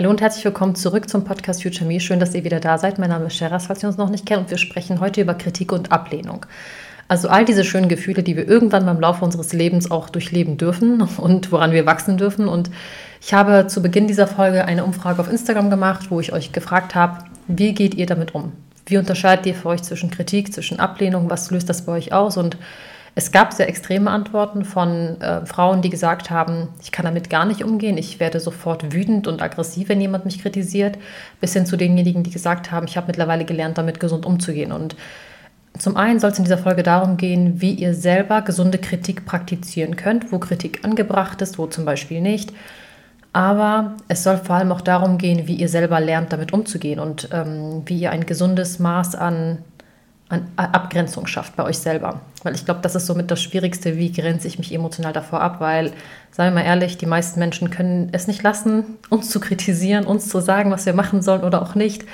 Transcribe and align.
Hallo 0.00 0.08
und 0.08 0.22
herzlich 0.22 0.46
willkommen 0.46 0.74
zurück 0.76 1.10
zum 1.10 1.24
Podcast 1.24 1.62
Future 1.62 1.84
Me. 1.84 2.00
Schön, 2.00 2.20
dass 2.20 2.34
ihr 2.34 2.42
wieder 2.42 2.58
da 2.58 2.78
seid. 2.78 2.98
Mein 2.98 3.10
Name 3.10 3.26
ist 3.26 3.36
Sheras, 3.36 3.66
falls 3.66 3.82
ihr 3.82 3.88
uns 3.90 3.98
noch 3.98 4.08
nicht 4.08 4.24
kennt. 4.24 4.40
Und 4.40 4.50
wir 4.50 4.56
sprechen 4.56 4.98
heute 4.98 5.20
über 5.20 5.34
Kritik 5.34 5.72
und 5.72 5.92
Ablehnung. 5.92 6.46
Also 7.06 7.28
all 7.28 7.44
diese 7.44 7.64
schönen 7.64 7.90
Gefühle, 7.90 8.22
die 8.22 8.34
wir 8.34 8.48
irgendwann 8.48 8.86
beim 8.86 8.98
Laufe 8.98 9.22
unseres 9.22 9.52
Lebens 9.52 9.90
auch 9.90 10.08
durchleben 10.08 10.56
dürfen 10.56 11.02
und 11.18 11.52
woran 11.52 11.72
wir 11.72 11.84
wachsen 11.84 12.16
dürfen. 12.16 12.48
Und 12.48 12.70
ich 13.20 13.34
habe 13.34 13.66
zu 13.66 13.82
Beginn 13.82 14.06
dieser 14.06 14.26
Folge 14.26 14.64
eine 14.64 14.86
Umfrage 14.86 15.20
auf 15.20 15.30
Instagram 15.30 15.68
gemacht, 15.68 16.06
wo 16.10 16.18
ich 16.18 16.32
euch 16.32 16.50
gefragt 16.52 16.94
habe, 16.94 17.18
wie 17.46 17.74
geht 17.74 17.94
ihr 17.94 18.06
damit 18.06 18.34
um? 18.34 18.52
Wie 18.86 18.96
unterscheidet 18.96 19.44
ihr 19.44 19.54
für 19.54 19.68
euch 19.68 19.82
zwischen 19.82 20.10
Kritik, 20.10 20.54
zwischen 20.54 20.80
Ablehnung? 20.80 21.28
Was 21.28 21.50
löst 21.50 21.68
das 21.68 21.84
bei 21.84 21.92
euch 21.92 22.14
aus? 22.14 22.38
Und 22.38 22.56
es 23.14 23.32
gab 23.32 23.52
sehr 23.52 23.68
extreme 23.68 24.10
Antworten 24.10 24.64
von 24.64 25.20
äh, 25.20 25.44
Frauen, 25.44 25.82
die 25.82 25.90
gesagt 25.90 26.30
haben, 26.30 26.68
ich 26.80 26.92
kann 26.92 27.04
damit 27.04 27.28
gar 27.28 27.44
nicht 27.44 27.64
umgehen, 27.64 27.98
ich 27.98 28.20
werde 28.20 28.40
sofort 28.40 28.92
wütend 28.92 29.26
und 29.26 29.42
aggressiv, 29.42 29.88
wenn 29.88 30.00
jemand 30.00 30.24
mich 30.24 30.40
kritisiert, 30.40 30.96
bis 31.40 31.52
hin 31.52 31.66
zu 31.66 31.76
denjenigen, 31.76 32.22
die 32.22 32.30
gesagt 32.30 32.70
haben, 32.70 32.86
ich 32.86 32.96
habe 32.96 33.08
mittlerweile 33.08 33.44
gelernt, 33.44 33.78
damit 33.78 33.98
gesund 34.00 34.24
umzugehen. 34.26 34.70
Und 34.70 34.94
zum 35.78 35.96
einen 35.96 36.20
soll 36.20 36.30
es 36.30 36.38
in 36.38 36.44
dieser 36.44 36.58
Folge 36.58 36.82
darum 36.82 37.16
gehen, 37.16 37.60
wie 37.60 37.72
ihr 37.72 37.94
selber 37.94 38.42
gesunde 38.42 38.78
Kritik 38.78 39.26
praktizieren 39.26 39.96
könnt, 39.96 40.30
wo 40.30 40.38
Kritik 40.38 40.84
angebracht 40.84 41.42
ist, 41.42 41.58
wo 41.58 41.66
zum 41.66 41.84
Beispiel 41.84 42.20
nicht. 42.20 42.52
Aber 43.32 43.96
es 44.08 44.24
soll 44.24 44.38
vor 44.38 44.56
allem 44.56 44.72
auch 44.72 44.80
darum 44.80 45.16
gehen, 45.16 45.46
wie 45.46 45.54
ihr 45.54 45.68
selber 45.68 46.00
lernt, 46.00 46.32
damit 46.32 46.52
umzugehen 46.52 46.98
und 46.98 47.28
ähm, 47.32 47.82
wie 47.86 48.00
ihr 48.00 48.10
ein 48.10 48.26
gesundes 48.26 48.80
Maß 48.80 49.14
an 49.14 49.58
an 50.30 50.46
Abgrenzung 50.56 51.26
schafft 51.26 51.56
bei 51.56 51.64
euch 51.64 51.78
selber. 51.78 52.20
Weil 52.44 52.54
ich 52.54 52.64
glaube, 52.64 52.80
das 52.82 52.94
ist 52.94 53.06
somit 53.06 53.30
das 53.30 53.42
Schwierigste, 53.42 53.96
wie 53.96 54.12
grenze 54.12 54.46
ich 54.46 54.58
mich 54.58 54.72
emotional 54.72 55.12
davor 55.12 55.40
ab, 55.40 55.56
weil, 55.60 55.92
seien 56.30 56.54
wir 56.54 56.60
mal 56.60 56.66
ehrlich, 56.66 56.96
die 56.96 57.06
meisten 57.06 57.40
Menschen 57.40 57.70
können 57.70 58.10
es 58.12 58.28
nicht 58.28 58.42
lassen, 58.42 58.84
uns 59.08 59.28
zu 59.28 59.40
kritisieren, 59.40 60.06
uns 60.06 60.28
zu 60.28 60.40
sagen, 60.40 60.70
was 60.70 60.86
wir 60.86 60.94
machen 60.94 61.20
sollen 61.20 61.42
oder 61.42 61.60
auch 61.60 61.74
nicht. 61.74 62.04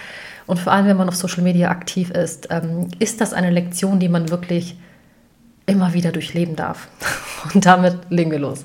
Und 0.46 0.58
vor 0.58 0.72
allem, 0.72 0.86
wenn 0.86 0.96
man 0.96 1.08
auf 1.08 1.16
Social 1.16 1.42
Media 1.42 1.70
aktiv 1.70 2.10
ist, 2.10 2.48
ähm, 2.50 2.88
ist 2.98 3.20
das 3.20 3.34
eine 3.34 3.50
Lektion, 3.50 4.00
die 4.00 4.08
man 4.08 4.30
wirklich 4.30 4.78
immer 5.66 5.92
wieder 5.92 6.10
durchleben 6.10 6.56
darf. 6.56 6.88
Und 7.54 7.66
damit 7.66 7.98
legen 8.08 8.30
wir 8.30 8.38
los. 8.38 8.64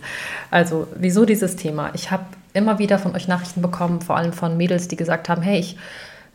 Also, 0.50 0.88
wieso 0.96 1.26
dieses 1.26 1.58
Thema? 1.58 1.90
Ich 1.94 2.10
habe 2.10 2.24
immer 2.54 2.80
wieder 2.80 3.00
von 3.00 3.16
euch 3.16 3.28
Nachrichten 3.28 3.62
bekommen, 3.62 4.02
vor 4.02 4.16
allem 4.16 4.32
von 4.32 4.56
Mädels, 4.56 4.88
die 4.88 4.96
gesagt 4.96 5.28
haben, 5.28 5.42
hey, 5.42 5.60
ich 5.60 5.78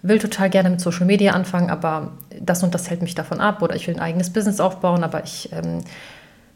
will 0.02 0.18
total 0.18 0.50
gerne 0.50 0.70
mit 0.70 0.80
Social 0.80 1.06
Media 1.06 1.32
anfangen, 1.32 1.70
aber 1.70 2.12
das 2.40 2.62
und 2.62 2.74
das 2.74 2.90
hält 2.90 3.02
mich 3.02 3.14
davon 3.14 3.40
ab 3.40 3.62
oder 3.62 3.74
ich 3.74 3.86
will 3.86 3.94
ein 3.94 4.00
eigenes 4.00 4.32
Business 4.32 4.60
aufbauen, 4.60 5.04
aber 5.04 5.24
ich 5.24 5.50
ähm, 5.52 5.80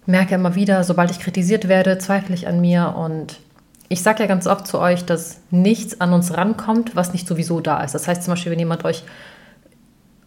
merke 0.06 0.34
immer 0.34 0.54
wieder, 0.54 0.84
sobald 0.84 1.10
ich 1.10 1.20
kritisiert 1.20 1.68
werde, 1.68 1.98
zweifle 1.98 2.34
ich 2.34 2.46
an 2.46 2.60
mir 2.60 2.94
und 2.96 3.40
ich 3.88 4.02
sage 4.02 4.22
ja 4.22 4.28
ganz 4.28 4.46
oft 4.46 4.66
zu 4.68 4.78
euch, 4.78 5.04
dass 5.04 5.40
nichts 5.50 6.00
an 6.00 6.12
uns 6.12 6.36
rankommt, 6.36 6.94
was 6.94 7.12
nicht 7.12 7.26
sowieso 7.26 7.60
da 7.60 7.82
ist. 7.82 7.92
Das 7.92 8.06
heißt 8.06 8.22
zum 8.22 8.32
Beispiel, 8.32 8.52
wenn 8.52 8.58
jemand 8.58 8.84
euch, 8.84 9.02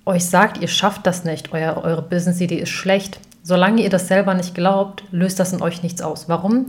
euch 0.06 0.25
sagt, 0.25 0.58
ihr 0.58 0.67
schafft 0.67 1.08
das 1.08 1.23
nicht, 1.23 1.53
euer, 1.53 1.81
eure 1.81 2.02
Business-Idee 2.02 2.58
ist 2.58 2.69
schlecht, 2.69 3.19
solange 3.41 3.81
ihr 3.81 3.89
das 3.89 4.09
selber 4.09 4.34
nicht 4.34 4.53
glaubt, 4.53 5.06
löst 5.11 5.39
das 5.39 5.53
in 5.53 5.61
euch 5.61 5.81
nichts 5.81 6.02
aus. 6.02 6.28
Warum? 6.28 6.67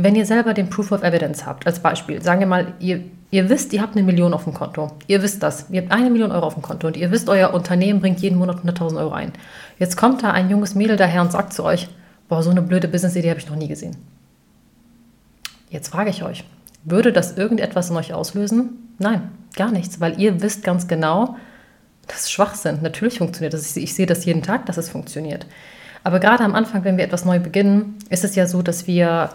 Wenn 0.00 0.14
ihr 0.14 0.26
selber 0.26 0.54
den 0.54 0.70
Proof 0.70 0.92
of 0.92 1.02
Evidence 1.02 1.44
habt, 1.44 1.66
als 1.66 1.80
Beispiel, 1.80 2.22
sagen 2.22 2.40
wir 2.40 2.46
mal, 2.46 2.74
ihr 2.78 3.02
Ihr 3.30 3.50
wisst, 3.50 3.74
ihr 3.74 3.82
habt 3.82 3.94
eine 3.94 4.04
Million 4.04 4.32
auf 4.32 4.44
dem 4.44 4.54
Konto. 4.54 4.90
Ihr 5.06 5.22
wisst 5.22 5.42
das. 5.42 5.66
Ihr 5.70 5.82
habt 5.82 5.92
eine 5.92 6.08
Million 6.08 6.32
Euro 6.32 6.46
auf 6.46 6.54
dem 6.54 6.62
Konto 6.62 6.86
und 6.86 6.96
ihr 6.96 7.10
wisst, 7.10 7.28
euer 7.28 7.52
Unternehmen 7.52 8.00
bringt 8.00 8.20
jeden 8.20 8.38
Monat 8.38 8.64
100.000 8.64 8.98
Euro 8.98 9.12
ein. 9.12 9.32
Jetzt 9.78 9.98
kommt 9.98 10.22
da 10.22 10.30
ein 10.30 10.48
junges 10.48 10.74
Mädel 10.74 10.96
daher 10.96 11.20
und 11.20 11.30
sagt 11.30 11.52
zu 11.52 11.62
euch, 11.62 11.88
boah, 12.28 12.42
so 12.42 12.48
eine 12.48 12.62
blöde 12.62 12.88
Business-Idee 12.88 13.28
habe 13.28 13.38
ich 13.38 13.48
noch 13.48 13.56
nie 13.56 13.68
gesehen. 13.68 13.96
Jetzt 15.68 15.88
frage 15.88 16.08
ich 16.08 16.22
euch, 16.22 16.44
würde 16.84 17.12
das 17.12 17.36
irgendetwas 17.36 17.90
in 17.90 17.96
euch 17.96 18.14
auslösen? 18.14 18.94
Nein, 18.98 19.28
gar 19.56 19.70
nichts, 19.70 20.00
weil 20.00 20.18
ihr 20.18 20.40
wisst 20.40 20.64
ganz 20.64 20.88
genau, 20.88 21.36
das 22.06 22.20
ist 22.20 22.32
Schwachsinn. 22.32 22.78
Natürlich 22.80 23.18
funktioniert 23.18 23.52
das. 23.52 23.76
Ich, 23.76 23.82
ich 23.82 23.94
sehe 23.94 24.06
das 24.06 24.24
jeden 24.24 24.42
Tag, 24.42 24.64
dass 24.64 24.78
es 24.78 24.88
funktioniert. 24.88 25.44
Aber 26.02 26.18
gerade 26.18 26.44
am 26.44 26.54
Anfang, 26.54 26.84
wenn 26.84 26.96
wir 26.96 27.04
etwas 27.04 27.26
neu 27.26 27.40
beginnen, 27.40 27.96
ist 28.08 28.24
es 28.24 28.34
ja 28.36 28.46
so, 28.46 28.62
dass 28.62 28.86
wir 28.86 29.28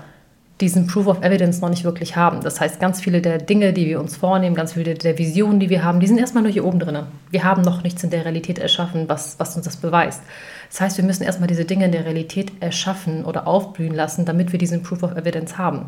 diesen 0.62 0.88
Proof 0.88 1.08
of 1.08 1.24
Evidence 1.24 1.62
noch 1.62 1.70
nicht 1.70 1.84
wirklich 1.84 2.16
haben. 2.16 2.42
Das 2.42 2.62
heißt, 2.62 2.80
ganz 2.80 3.02
viele 3.02 3.22
der 3.22 3.40
Dinge, 3.40 3.74
die 3.74 3.88
wir 3.88 4.00
uns 4.00 4.16
vornehmen, 4.16 4.56
ganz 4.56 4.74
viele 4.74 4.94
der 4.94 5.18
Visionen, 5.18 5.60
die 5.60 5.70
wir 5.70 5.84
haben, 5.84 6.00
die 6.00 6.08
sind 6.08 6.20
erstmal 6.20 6.44
nur 6.44 6.52
hier 6.52 6.64
oben 6.64 6.80
drin. 6.80 7.00
Wir 7.32 7.44
haben 7.44 7.64
noch 7.64 7.84
nichts 7.84 8.04
in 8.04 8.12
der 8.12 8.24
Realität 8.24 8.60
erschaffen, 8.60 9.10
was, 9.10 9.40
was 9.40 9.56
uns 9.56 9.66
das 9.66 9.78
beweist. 9.78 10.22
Das 10.70 10.80
heißt, 10.82 10.98
wir 10.98 11.06
müssen 11.06 11.24
erstmal 11.24 11.48
diese 11.48 11.66
Dinge 11.66 11.86
in 11.86 11.92
der 11.92 12.06
Realität 12.06 12.52
erschaffen 12.60 13.26
oder 13.26 13.48
aufblühen 13.48 13.96
lassen, 13.96 14.26
damit 14.26 14.52
wir 14.52 14.60
diesen 14.60 14.84
Proof 14.84 15.04
of 15.04 15.16
Evidence 15.16 15.58
haben. 15.58 15.88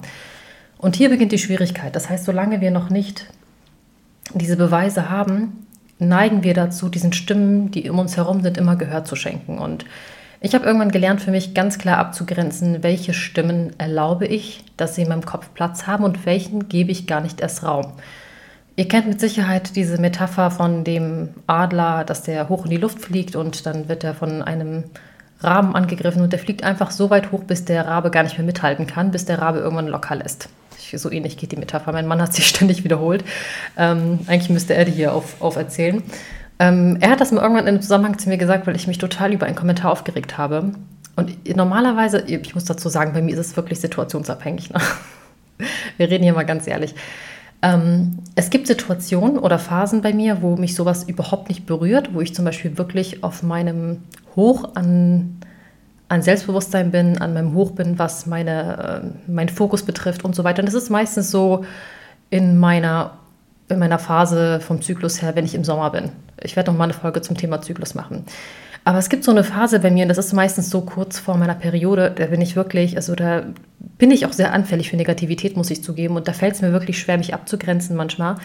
Und 0.78 0.96
hier 0.96 1.10
beginnt 1.10 1.32
die 1.32 1.40
Schwierigkeit. 1.40 1.96
Das 1.96 2.10
heißt, 2.10 2.26
solange 2.26 2.60
wir 2.60 2.72
noch 2.72 2.90
nicht 2.90 3.28
diese 4.34 4.58
Beweise 4.58 5.10
haben, 5.10 5.68
neigen 6.00 6.44
wir 6.44 6.54
dazu, 6.54 6.90
diesen 6.90 7.14
Stimmen, 7.14 7.72
die 7.72 7.90
um 7.90 8.00
uns 8.00 8.18
herum 8.18 8.42
sind, 8.42 8.58
immer 8.58 8.76
Gehör 8.76 9.06
zu 9.06 9.16
schenken. 9.16 9.60
Und 9.60 9.86
ich 10.42 10.54
habe 10.54 10.66
irgendwann 10.66 10.92
gelernt, 10.92 11.22
für 11.22 11.32
mich 11.32 11.54
ganz 11.54 11.78
klar 11.78 11.98
abzugrenzen, 11.98 12.84
welche 12.84 13.14
Stimmen 13.14 13.74
erlaube 13.78 14.26
ich, 14.28 14.64
dass 14.78 14.96
sie 14.96 15.04
in 15.04 15.10
meinem 15.10 15.26
Kopf 15.26 15.50
Platz 15.54 15.88
haben 15.88 16.04
und 16.04 16.26
welchen 16.26 16.70
gebe 16.70 16.92
ich 16.92 17.08
gar 17.08 17.22
nicht 17.22 17.42
erst 17.42 17.64
Raum. 17.64 17.94
Ihr 18.78 18.88
kennt 18.88 19.08
mit 19.08 19.22
Sicherheit 19.22 19.76
diese 19.78 20.00
Metapher 20.00 20.52
von 20.52 20.84
dem 20.84 21.30
Adler, 21.48 22.04
dass 22.04 22.24
der 22.24 22.50
hoch 22.50 22.66
in 22.66 22.72
die 22.72 22.78
Luft 22.78 23.00
fliegt 23.00 23.36
und 23.36 23.66
dann 23.66 23.88
wird 23.88 24.04
er 24.04 24.14
von 24.14 24.42
einem 24.42 24.84
Raben 25.40 25.76
angegriffen 25.76 26.22
und 26.22 26.34
der 26.34 26.40
fliegt 26.40 26.64
einfach 26.64 26.92
so 26.92 27.10
weit 27.10 27.32
hoch, 27.32 27.44
bis 27.44 27.64
der 27.64 27.88
Rabe 27.88 28.12
gar 28.12 28.24
nicht 28.24 28.38
mehr 28.38 28.46
mithalten 28.46 28.86
kann, 28.88 29.12
bis 29.12 29.26
der 29.26 29.40
Rabe 29.40 29.60
irgendwann 29.60 29.88
locker 29.88 30.16
lässt. 30.16 30.50
So 30.94 31.12
ähnlich 31.12 31.38
geht 31.38 31.52
die 31.52 31.58
Metapher. 31.58 31.92
Mein 31.92 32.08
Mann 32.08 32.22
hat 32.22 32.34
sich 32.34 32.48
ständig 32.50 32.84
wiederholt. 32.84 33.24
Ähm, 33.78 34.20
eigentlich 34.28 34.50
müsste 34.50 34.76
er 34.76 34.86
die 34.86 34.92
hier 34.92 35.14
auf, 35.14 35.42
auferzählen. 35.42 36.04
Ähm, 36.60 36.98
er 37.02 37.12
hat 37.12 37.22
das 37.22 37.32
mal 37.32 37.42
irgendwann 37.42 37.64
in 37.64 37.70
einem 37.70 37.82
Zusammenhang 37.82 38.18
zu 38.18 38.30
mir 38.30 38.38
gesagt, 38.38 38.66
weil 38.68 38.76
ich 38.76 38.88
mich 38.88 38.98
total 38.98 39.34
über 39.34 39.46
einen 39.46 39.56
Kommentar 39.56 39.92
aufgeregt 39.92 40.38
habe. 40.38 40.72
Und 41.16 41.56
normalerweise, 41.56 42.22
ich 42.28 42.56
muss 42.56 42.66
dazu 42.66 42.90
sagen, 42.90 43.14
bei 43.14 43.22
mir 43.22 43.34
ist 43.34 43.40
es 43.40 43.58
wirklich 43.58 43.80
situationsabhängig. 43.80 44.72
Ne? 44.72 44.82
Wir 45.98 46.10
reden 46.10 46.24
hier 46.24 46.34
mal 46.34 46.44
ganz 46.44 46.68
ehrlich. 46.68 46.94
Ähm, 47.62 48.20
es 48.36 48.50
gibt 48.50 48.68
Situationen 48.68 49.40
oder 49.40 49.58
Phasen 49.58 50.02
bei 50.02 50.14
mir, 50.14 50.42
wo 50.42 50.58
mich 50.58 50.76
sowas 50.76 51.04
überhaupt 51.04 51.48
nicht 51.48 51.66
berührt, 51.66 52.14
wo 52.14 52.20
ich 52.20 52.36
zum 52.36 52.44
Beispiel 52.44 52.78
wirklich 52.78 53.24
auf 53.24 53.44
meinem 53.44 54.04
Hoch 54.36 54.76
an, 54.76 55.38
an 56.10 56.22
Selbstbewusstsein 56.22 56.92
bin, 56.92 57.18
an 57.18 57.34
meinem 57.34 57.54
Hoch 57.54 57.72
bin, 57.72 57.98
was 57.98 58.26
meine, 58.26 59.14
äh, 59.28 59.32
meinen 59.32 59.50
Fokus 59.50 59.84
betrifft 59.84 60.26
und 60.26 60.36
so 60.36 60.44
weiter. 60.44 60.60
Und 60.62 60.66
das 60.66 60.74
ist 60.76 60.90
meistens 60.90 61.32
so 61.32 61.64
in 62.30 62.60
meiner, 62.60 63.18
in 63.70 63.80
meiner 63.80 64.00
Phase 64.00 64.60
vom 64.60 64.82
Zyklus 64.82 65.22
her, 65.22 65.36
wenn 65.36 65.46
ich 65.46 65.56
im 65.56 65.64
Sommer 65.64 65.90
bin. 65.92 66.12
Ich 66.42 66.56
werde 66.56 66.72
noch 66.72 66.78
mal 66.78 66.86
eine 66.86 66.94
Folge 66.94 67.22
zum 67.22 67.38
Thema 67.38 67.62
Zyklus 67.62 67.96
machen. 67.96 68.26
Aber 68.84 69.00
es 69.00 69.10
gibt 69.10 69.24
so 69.24 69.32
eine 69.32 69.44
Phase 69.44 69.80
bei 69.80 69.90
mir, 69.90 70.04
und 70.04 70.10
das 70.10 70.20
ist 70.20 70.34
meistens 70.34 70.70
so 70.70 70.82
kurz 70.82 71.18
vor 71.18 71.38
meiner 71.38 71.56
Periode, 71.56 72.12
da 72.16 72.28
bin 72.28 72.40
ich 72.42 72.56
wirklich, 72.56 72.96
also 72.96 73.16
da 73.16 73.44
bin 73.98 74.12
ich 74.12 74.28
auch 74.28 74.34
sehr 74.34 74.54
anfällig 74.54 74.92
für 74.92 74.96
Negativität, 74.96 75.58
muss 75.58 75.72
ich 75.72 75.84
zugeben. 75.84 76.16
Und 76.16 76.28
da 76.28 76.34
fällt 76.34 76.54
es 76.54 76.62
mir 76.62 76.72
wirklich 76.72 77.00
schwer, 77.00 77.18
mich 77.18 77.34
abzugrenzen 77.34 77.96
manchmal. 77.96 78.36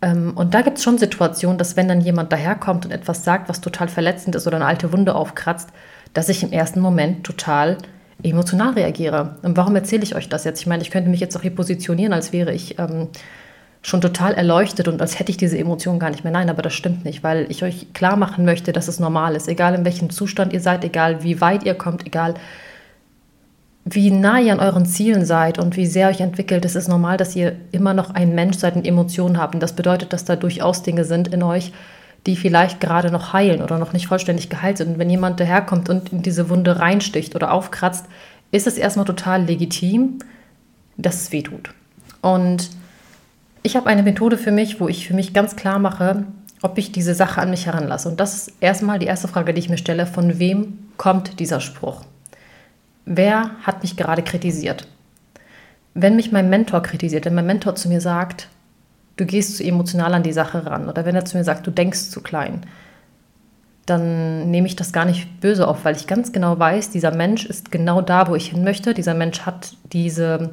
Ähm, 0.00 0.32
und 0.36 0.54
da 0.54 0.62
gibt 0.62 0.78
es 0.78 0.84
schon 0.84 0.98
Situationen, 0.98 1.58
dass 1.58 1.76
wenn 1.76 1.88
dann 1.88 2.00
jemand 2.00 2.32
daherkommt 2.32 2.84
und 2.84 2.92
etwas 2.92 3.24
sagt, 3.24 3.48
was 3.48 3.60
total 3.60 3.88
verletzend 3.88 4.36
ist 4.36 4.46
oder 4.46 4.56
eine 4.56 4.66
alte 4.66 4.92
Wunde 4.92 5.16
aufkratzt, 5.16 5.70
dass 6.12 6.28
ich 6.28 6.44
im 6.44 6.52
ersten 6.52 6.78
Moment 6.78 7.24
total 7.24 7.78
emotional 8.22 8.74
reagiere. 8.74 9.38
Und 9.42 9.56
warum 9.56 9.74
erzähle 9.74 10.04
ich 10.04 10.14
euch 10.14 10.28
das 10.28 10.44
jetzt? 10.44 10.60
Ich 10.60 10.68
meine, 10.68 10.82
ich 10.82 10.92
könnte 10.92 11.10
mich 11.10 11.20
jetzt 11.20 11.36
auch 11.36 11.42
hier 11.42 11.54
positionieren, 11.54 12.12
als 12.12 12.32
wäre 12.32 12.52
ich 12.52 12.78
ähm, 12.78 13.08
schon 13.84 14.00
total 14.00 14.32
erleuchtet 14.32 14.88
und 14.88 15.02
als 15.02 15.18
hätte 15.18 15.30
ich 15.30 15.36
diese 15.36 15.58
Emotionen 15.58 15.98
gar 15.98 16.08
nicht 16.08 16.24
mehr. 16.24 16.32
Nein, 16.32 16.48
aber 16.48 16.62
das 16.62 16.72
stimmt 16.72 17.04
nicht, 17.04 17.22
weil 17.22 17.46
ich 17.50 17.62
euch 17.62 17.92
klar 17.92 18.16
machen 18.16 18.46
möchte, 18.46 18.72
dass 18.72 18.88
es 18.88 18.98
normal 18.98 19.36
ist. 19.36 19.46
Egal 19.46 19.74
in 19.74 19.84
welchem 19.84 20.08
Zustand 20.08 20.54
ihr 20.54 20.60
seid, 20.60 20.84
egal 20.84 21.22
wie 21.22 21.42
weit 21.42 21.64
ihr 21.64 21.74
kommt, 21.74 22.06
egal 22.06 22.34
wie 23.84 24.10
nah 24.10 24.40
ihr 24.40 24.54
an 24.54 24.60
euren 24.60 24.86
Zielen 24.86 25.26
seid 25.26 25.58
und 25.58 25.76
wie 25.76 25.84
sehr 25.84 26.08
euch 26.08 26.22
entwickelt, 26.22 26.64
es 26.64 26.76
ist 26.76 26.88
normal, 26.88 27.18
dass 27.18 27.36
ihr 27.36 27.56
immer 27.72 27.92
noch 27.92 28.14
ein 28.14 28.34
Mensch 28.34 28.56
seid 28.56 28.74
und 28.74 28.86
Emotionen 28.86 29.36
habt. 29.36 29.52
Und 29.52 29.62
das 29.62 29.76
bedeutet, 29.76 30.14
dass 30.14 30.24
da 30.24 30.34
durchaus 30.34 30.82
Dinge 30.82 31.04
sind 31.04 31.28
in 31.28 31.42
euch, 31.42 31.70
die 32.26 32.36
vielleicht 32.36 32.80
gerade 32.80 33.10
noch 33.10 33.34
heilen 33.34 33.60
oder 33.60 33.78
noch 33.78 33.92
nicht 33.92 34.06
vollständig 34.06 34.48
geheilt 34.48 34.78
sind. 34.78 34.94
Und 34.94 34.98
wenn 34.98 35.10
jemand 35.10 35.40
daherkommt 35.40 35.90
und 35.90 36.10
in 36.10 36.22
diese 36.22 36.48
Wunde 36.48 36.78
reinsticht 36.78 37.36
oder 37.36 37.52
aufkratzt, 37.52 38.06
ist 38.50 38.66
es 38.66 38.78
erstmal 38.78 39.04
total 39.04 39.44
legitim, 39.44 40.20
dass 40.96 41.20
es 41.20 41.32
weh 41.32 41.42
tut. 41.42 41.74
Und 42.22 42.70
ich 43.64 43.76
habe 43.76 43.86
eine 43.86 44.02
Methode 44.02 44.38
für 44.38 44.52
mich, 44.52 44.78
wo 44.78 44.88
ich 44.88 45.08
für 45.08 45.14
mich 45.14 45.32
ganz 45.32 45.56
klar 45.56 45.78
mache, 45.80 46.24
ob 46.62 46.78
ich 46.78 46.92
diese 46.92 47.14
Sache 47.14 47.40
an 47.40 47.50
mich 47.50 47.66
heranlasse. 47.66 48.08
Und 48.08 48.20
das 48.20 48.34
ist 48.34 48.52
erstmal 48.60 48.98
die 48.98 49.06
erste 49.06 49.26
Frage, 49.26 49.54
die 49.54 49.58
ich 49.58 49.70
mir 49.70 49.78
stelle, 49.78 50.06
von 50.06 50.38
wem 50.38 50.78
kommt 50.98 51.40
dieser 51.40 51.60
Spruch? 51.60 52.02
Wer 53.06 53.50
hat 53.62 53.82
mich 53.82 53.96
gerade 53.96 54.22
kritisiert? 54.22 54.86
Wenn 55.94 56.14
mich 56.14 56.30
mein 56.30 56.50
Mentor 56.50 56.82
kritisiert, 56.82 57.24
wenn 57.24 57.34
mein 57.34 57.46
Mentor 57.46 57.74
zu 57.74 57.88
mir 57.88 58.02
sagt, 58.02 58.48
du 59.16 59.24
gehst 59.24 59.56
zu 59.56 59.64
emotional 59.64 60.12
an 60.12 60.22
die 60.22 60.32
Sache 60.32 60.66
ran, 60.66 60.88
oder 60.88 61.06
wenn 61.06 61.14
er 61.14 61.24
zu 61.24 61.36
mir 61.36 61.44
sagt, 61.44 61.66
du 61.66 61.70
denkst 61.70 62.10
zu 62.10 62.20
klein, 62.20 62.66
dann 63.86 64.50
nehme 64.50 64.66
ich 64.66 64.76
das 64.76 64.92
gar 64.92 65.06
nicht 65.06 65.40
böse 65.40 65.66
auf, 65.66 65.84
weil 65.84 65.96
ich 65.96 66.06
ganz 66.06 66.32
genau 66.32 66.58
weiß, 66.58 66.90
dieser 66.90 67.14
Mensch 67.14 67.46
ist 67.46 67.70
genau 67.70 68.02
da, 68.02 68.28
wo 68.28 68.34
ich 68.34 68.50
hin 68.50 68.64
möchte. 68.64 68.92
Dieser 68.92 69.14
Mensch 69.14 69.40
hat 69.40 69.76
diese 69.92 70.50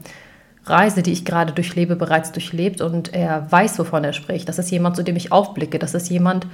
Reise, 0.66 1.02
die 1.02 1.12
ich 1.12 1.26
gerade 1.26 1.54
durchlebe, 1.54 1.96
bereits 1.96 2.32
durchlebt 2.32 2.82
und 2.82 3.14
er 3.14 3.52
weiß, 3.52 3.80
wovon 3.80 4.04
er 4.04 4.14
spricht. 4.14 4.48
Das 4.48 4.60
ist 4.60 4.70
jemand, 4.70 4.96
zu 4.96 5.04
dem 5.04 5.16
ich 5.16 5.32
aufblicke. 5.32 5.80
Das 5.80 5.94
ist 5.96 6.10
jemand, 6.10 6.46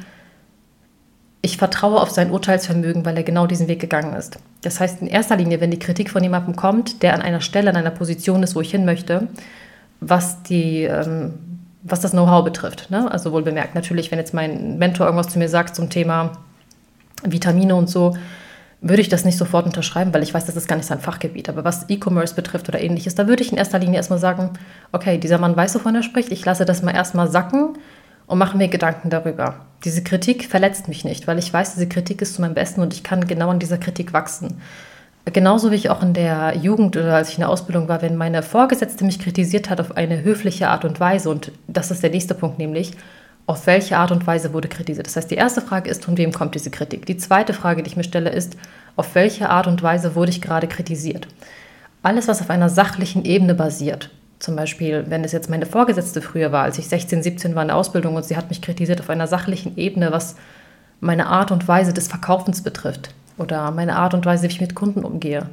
ich 1.42 1.58
vertraue 1.58 2.00
auf 2.00 2.10
sein 2.10 2.32
Urteilsvermögen, 2.32 3.06
weil 3.06 3.18
er 3.18 3.24
genau 3.24 3.48
diesen 3.48 3.68
Weg 3.68 3.80
gegangen 3.80 4.14
ist. 4.14 4.40
Das 4.62 4.80
heißt, 4.80 5.02
in 5.02 5.08
erster 5.08 5.36
Linie, 5.36 5.60
wenn 5.60 5.72
die 5.72 5.80
Kritik 5.80 6.10
von 6.10 6.24
jemandem 6.24 6.56
kommt, 6.56 7.04
der 7.04 7.14
an 7.14 7.22
einer 7.22 7.42
Stelle, 7.42 7.70
an 7.70 7.76
einer 7.76 7.92
Position 7.92 8.44
ist, 8.44 8.56
wo 8.56 8.62
ich 8.62 8.72
hin 8.72 8.86
möchte, 8.86 9.28
was, 10.00 10.42
die, 10.44 10.84
ähm, 10.84 11.34
was 11.84 12.00
das 12.00 12.12
Know-how 12.12 12.44
betrifft. 12.44 12.90
Ne? 12.90 13.12
Also 13.12 13.32
wohl 13.34 13.44
bemerkt, 13.44 13.76
natürlich, 13.76 14.12
wenn 14.12 14.20
jetzt 14.20 14.34
mein 14.34 14.78
Mentor 14.78 15.06
irgendwas 15.06 15.30
zu 15.30 15.40
mir 15.40 15.50
sagt 15.50 15.76
zum 15.76 15.90
Thema 15.90 16.32
Vitamine 17.24 17.76
und 17.76 17.90
so, 17.90 18.16
würde 18.82 19.02
ich 19.02 19.10
das 19.10 19.26
nicht 19.26 19.38
sofort 19.38 19.66
unterschreiben, 19.66 20.14
weil 20.14 20.24
ich 20.24 20.34
weiß, 20.34 20.46
das 20.46 20.56
ist 20.56 20.68
gar 20.68 20.76
nicht 20.76 20.86
sein 20.86 21.00
Fachgebiet. 21.00 21.50
Aber 21.50 21.64
was 21.64 21.90
E-Commerce 21.90 22.36
betrifft 22.36 22.70
oder 22.70 22.80
ähnliches, 22.80 23.16
da 23.16 23.28
würde 23.28 23.44
ich 23.44 23.52
in 23.52 23.58
erster 23.58 23.80
Linie 23.80 23.98
erstmal 23.98 24.20
sagen, 24.20 24.52
okay, 24.92 25.18
dieser 25.18 25.40
Mann 25.40 25.56
weiß, 25.56 25.76
wovon 25.76 25.96
er 25.96 26.04
spricht, 26.04 26.32
ich 26.32 26.46
lasse 26.46 26.66
das 26.66 26.84
mal 26.84 26.94
erstmal 26.94 27.30
sacken 27.30 27.78
und 28.28 28.38
mache 28.38 28.58
mir 28.58 28.68
Gedanken 28.68 29.10
darüber. 29.10 29.66
Diese 29.84 30.04
Kritik 30.04 30.46
verletzt 30.46 30.88
mich 30.88 31.06
nicht, 31.06 31.28
weil 31.28 31.40
ich 31.40 31.52
weiß, 31.52 31.74
diese 31.74 31.90
Kritik 31.90 32.22
ist 32.22 32.36
zu 32.36 32.42
meinem 32.42 32.54
Besten 32.54 32.82
und 32.82 32.94
ich 32.94 33.04
kann 33.04 33.28
genau 33.28 33.50
an 33.50 33.60
dieser 33.60 33.78
Kritik 33.78 34.14
wachsen. 34.14 34.62
Genauso 35.26 35.72
wie 35.72 35.76
ich 35.76 35.90
auch 35.90 36.04
in 36.04 36.14
der 36.14 36.56
Jugend 36.56 36.96
oder 36.96 37.16
als 37.16 37.30
ich 37.30 37.36
in 37.36 37.42
der 37.42 37.50
Ausbildung 37.50 37.90
war, 37.90 38.02
wenn 38.02 38.16
meine 38.16 38.44
Vorgesetzte 38.44 39.04
mich 39.04 39.20
kritisiert 39.20 39.70
hat 39.70 39.82
auf 39.82 39.98
eine 39.98 40.24
höfliche 40.24 40.70
Art 40.70 40.86
und 40.86 41.00
Weise, 41.00 41.30
und 41.30 41.52
das 41.68 41.92
ist 41.92 42.02
der 42.02 42.12
nächste 42.12 42.34
Punkt 42.34 42.60
nämlich, 42.60 42.94
auf 43.48 43.66
welche 43.66 43.98
Art 43.98 44.12
und 44.12 44.28
Weise 44.28 44.54
wurde 44.54 44.68
kritisiert. 44.68 45.08
Das 45.08 45.16
heißt, 45.16 45.32
die 45.32 45.36
erste 45.36 45.62
Frage 45.62 45.90
ist, 45.90 46.04
von 46.06 46.18
wem 46.18 46.34
kommt 46.34 46.54
diese 46.54 46.70
Kritik? 46.70 47.06
Die 47.06 47.18
zweite 47.18 47.54
Frage, 47.54 47.82
die 47.82 47.90
ich 47.90 47.98
mir 47.98 48.04
stelle, 48.04 48.30
ist, 48.30 48.58
auf 48.98 49.16
welche 49.16 49.50
Art 49.50 49.68
und 49.68 49.82
Weise 49.82 50.16
wurde 50.16 50.32
ich 50.32 50.42
gerade 50.42 50.68
kritisiert? 50.68 51.28
Alles, 52.04 52.28
was 52.28 52.42
auf 52.42 52.50
einer 52.50 52.70
sachlichen 52.70 53.24
Ebene 53.26 53.56
basiert, 53.56 54.10
zum 54.40 54.56
Beispiel, 54.56 55.06
wenn 55.08 55.24
es 55.24 55.32
jetzt 55.32 55.50
meine 55.50 55.66
Vorgesetzte 55.66 56.22
früher 56.22 56.52
war, 56.52 56.64
als 56.64 56.78
ich 56.78 56.88
16, 56.88 57.24
17 57.24 57.56
war 57.56 57.64
in 57.64 57.70
der 57.70 57.78
Ausbildung 57.78 58.16
und 58.16 58.26
sie 58.26 58.38
hat 58.38 58.50
mich 58.50 58.62
kritisiert 58.62 59.00
auf 59.00 59.10
einer 59.10 59.28
sachlichen 59.28 59.78
Ebene, 59.78 60.12
was 60.12 60.36
meine 61.00 61.28
Art 61.28 61.50
und 61.52 61.68
Weise 61.68 61.94
des 61.94 62.08
Verkaufens 62.08 62.62
betrifft 62.62 63.14
oder 63.38 63.72
meine 63.72 63.96
Art 63.96 64.14
und 64.14 64.26
Weise, 64.26 64.44
wie 64.44 64.48
ich 64.48 64.62
mit 64.62 64.76
Kunden 64.76 65.04
umgehe, 65.04 65.48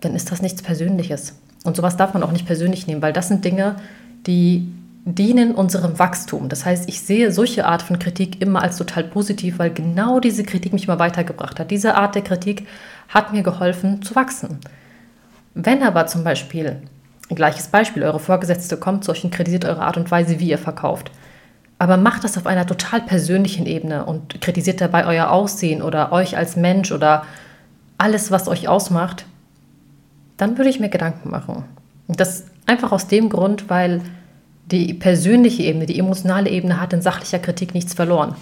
dann 0.00 0.14
ist 0.14 0.30
das 0.30 0.42
nichts 0.42 0.62
Persönliches. 0.62 1.38
Und 1.64 1.76
sowas 1.76 1.96
darf 1.96 2.14
man 2.14 2.22
auch 2.22 2.32
nicht 2.32 2.46
persönlich 2.46 2.86
nehmen, 2.86 3.02
weil 3.02 3.12
das 3.12 3.28
sind 3.28 3.44
Dinge, 3.44 3.76
die 4.26 4.68
dienen 5.14 5.54
unserem 5.54 5.98
Wachstum. 5.98 6.48
Das 6.48 6.64
heißt, 6.64 6.88
ich 6.88 7.00
sehe 7.00 7.32
solche 7.32 7.66
Art 7.66 7.82
von 7.82 7.98
Kritik 7.98 8.40
immer 8.42 8.62
als 8.62 8.76
total 8.76 9.04
positiv, 9.04 9.58
weil 9.58 9.70
genau 9.70 10.20
diese 10.20 10.44
Kritik 10.44 10.72
mich 10.72 10.88
mal 10.88 10.98
weitergebracht 10.98 11.58
hat. 11.58 11.70
Diese 11.70 11.94
Art 11.94 12.14
der 12.14 12.22
Kritik 12.22 12.66
hat 13.08 13.32
mir 13.32 13.42
geholfen 13.42 14.02
zu 14.02 14.14
wachsen. 14.14 14.58
Wenn 15.54 15.82
aber 15.82 16.06
zum 16.06 16.24
Beispiel, 16.24 16.82
gleiches 17.34 17.68
Beispiel, 17.68 18.02
eure 18.02 18.20
Vorgesetzte 18.20 18.76
kommt 18.76 19.04
zu 19.04 19.12
euch 19.12 19.24
und 19.24 19.32
kritisiert 19.32 19.64
eure 19.64 19.82
Art 19.82 19.96
und 19.96 20.10
Weise, 20.10 20.38
wie 20.40 20.50
ihr 20.50 20.58
verkauft, 20.58 21.10
aber 21.78 21.96
macht 21.96 22.24
das 22.24 22.36
auf 22.36 22.46
einer 22.46 22.66
total 22.66 23.00
persönlichen 23.00 23.66
Ebene 23.66 24.04
und 24.04 24.40
kritisiert 24.40 24.80
dabei 24.80 25.06
euer 25.06 25.30
Aussehen 25.30 25.80
oder 25.80 26.12
euch 26.12 26.36
als 26.36 26.56
Mensch 26.56 26.92
oder 26.92 27.24
alles, 27.98 28.30
was 28.30 28.48
euch 28.48 28.68
ausmacht, 28.68 29.26
dann 30.36 30.58
würde 30.58 30.70
ich 30.70 30.80
mir 30.80 30.88
Gedanken 30.88 31.30
machen. 31.30 31.64
Und 32.08 32.20
das 32.20 32.44
einfach 32.66 32.92
aus 32.92 33.06
dem 33.06 33.28
Grund, 33.28 33.68
weil 33.70 34.02
die 34.70 34.94
persönliche 34.94 35.62
Ebene, 35.62 35.86
die 35.86 35.98
emotionale 35.98 36.50
Ebene 36.50 36.80
hat 36.80 36.92
in 36.92 37.02
sachlicher 37.02 37.38
Kritik 37.38 37.74
nichts 37.74 37.94
verloren. 37.94 38.34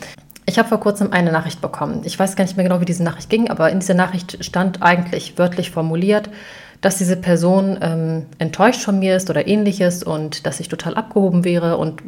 Ich 0.49 0.58
habe 0.58 0.69
vor 0.69 0.81
kurzem 0.81 1.12
eine 1.12 1.32
Nachricht 1.32 1.61
bekommen. 1.61 2.02
Ich 2.05 2.19
weiß 2.19 2.37
gar 2.37 2.44
nicht 2.44 2.56
mehr 2.56 2.64
genau, 2.64 2.81
wie 2.81 2.84
diese 2.84 3.02
Nachricht 3.02 3.28
ging, 3.31 3.50
aber 3.50 3.70
in 3.70 3.81
dieser 3.81 3.94
Nachricht 3.94 4.44
stand 4.44 4.82
eigentlich 4.82 5.38
wörtlich 5.38 5.73
formuliert, 5.73 6.31
dass 6.81 6.99
diese 6.99 7.17
Person 7.17 7.78
ähm, 7.81 8.26
enttäuscht 8.38 8.82
von 8.82 8.99
mir 8.99 9.17
ist 9.17 9.28
oder 9.28 9.49
ähnliches 9.49 10.02
und 10.05 10.46
dass 10.46 10.61
ich 10.61 10.69
total 10.69 10.94
abgehoben 10.94 11.44
wäre 11.44 11.78
und 11.78 12.02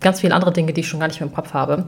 ganz 0.00 0.20
viele 0.20 0.34
andere 0.34 0.52
Dinge, 0.52 0.72
die 0.72 0.80
ich 0.80 0.88
schon 0.88 0.98
gar 0.98 1.06
nicht 1.06 1.20
mehr 1.20 1.28
im 1.28 1.34
Kopf 1.34 1.54
habe. 1.54 1.84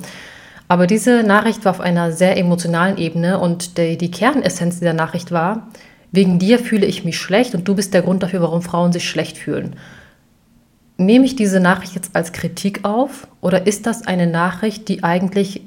Aber 0.69 0.87
diese 0.87 1.25
Nachricht 1.25 1.65
war 1.65 1.73
auf 1.73 1.81
einer 1.81 2.13
sehr 2.13 2.37
emotionalen 2.37 2.97
Ebene 2.97 3.41
und 3.41 3.77
die, 3.77 3.99
die 3.99 4.13
Kernessenz 4.13 4.79
dieser 4.79 4.93
Nachricht 4.93 5.33
war, 5.33 5.69
wegen 6.13 6.39
dir 6.39 6.61
fühle 6.61 6.87
ich 6.87 7.05
mich 7.05 7.19
schlecht 7.19 7.55
und 7.55 7.67
du 7.67 7.75
bist 7.75 7.95
der 7.95 8.03
Grund 8.03 8.23
dafür, 8.23 8.43
warum 8.43 8.63
Frauen 8.63 8.93
sich 8.93 9.09
schlecht 9.09 9.39
fühlen 9.39 9.75
nehme 11.01 11.25
ich 11.25 11.35
diese 11.35 11.61
Nachricht 11.61 11.95
jetzt 11.95 12.15
als 12.15 12.33
Kritik 12.33 12.85
auf 12.85 13.27
oder 13.41 13.67
ist 13.67 13.87
das 13.87 14.07
eine 14.07 14.27
Nachricht, 14.27 14.89
die 14.89 15.03
eigentlich 15.03 15.63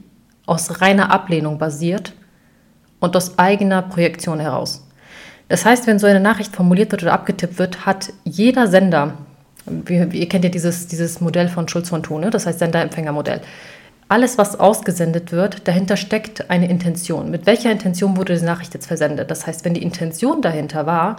aus 0.46 0.82
reiner 0.82 1.12
Ablehnung 1.12 1.58
basiert 1.58 2.14
und 3.00 3.16
aus 3.18 3.38
eigener 3.40 3.82
Projektion 3.82 4.40
heraus? 4.40 4.88
Das 5.50 5.66
heißt, 5.66 5.88
wenn 5.88 6.00
so 6.00 6.08
eine 6.08 6.20
Nachricht 6.20 6.56
formuliert 6.56 6.92
wird 6.92 7.04
oder 7.04 7.14
abgetippt 7.14 7.60
wird, 7.60 7.86
hat 7.86 8.14
jeder 8.24 8.68
Sender, 8.68 9.18
wie, 9.66 9.98
ihr 9.98 10.30
kennt 10.30 10.46
ja 10.46 10.50
dieses, 10.50 10.88
dieses 10.88 11.20
Modell 11.20 11.50
von 11.50 11.68
Schulz 11.68 11.90
von 11.90 12.04
Thune, 12.04 12.30
das 12.30 12.46
heißt 12.46 12.60
Sender-Empfänger-Modell, 12.60 13.42
alles, 14.10 14.38
was 14.38 14.60
ausgesendet 14.60 15.32
wird, 15.32 15.68
dahinter 15.68 15.98
steckt 15.98 16.50
eine 16.52 16.70
Intention. 16.70 17.32
Mit 17.32 17.46
welcher 17.48 17.72
Intention 17.72 18.18
wurde 18.18 18.34
diese 18.34 18.46
Nachricht 18.46 18.74
jetzt 18.74 18.86
versendet? 18.86 19.32
Das 19.32 19.48
heißt, 19.48 19.66
wenn 19.66 19.74
die 19.74 19.82
Intention 19.82 20.42
dahinter 20.42 20.86
war, 20.86 21.16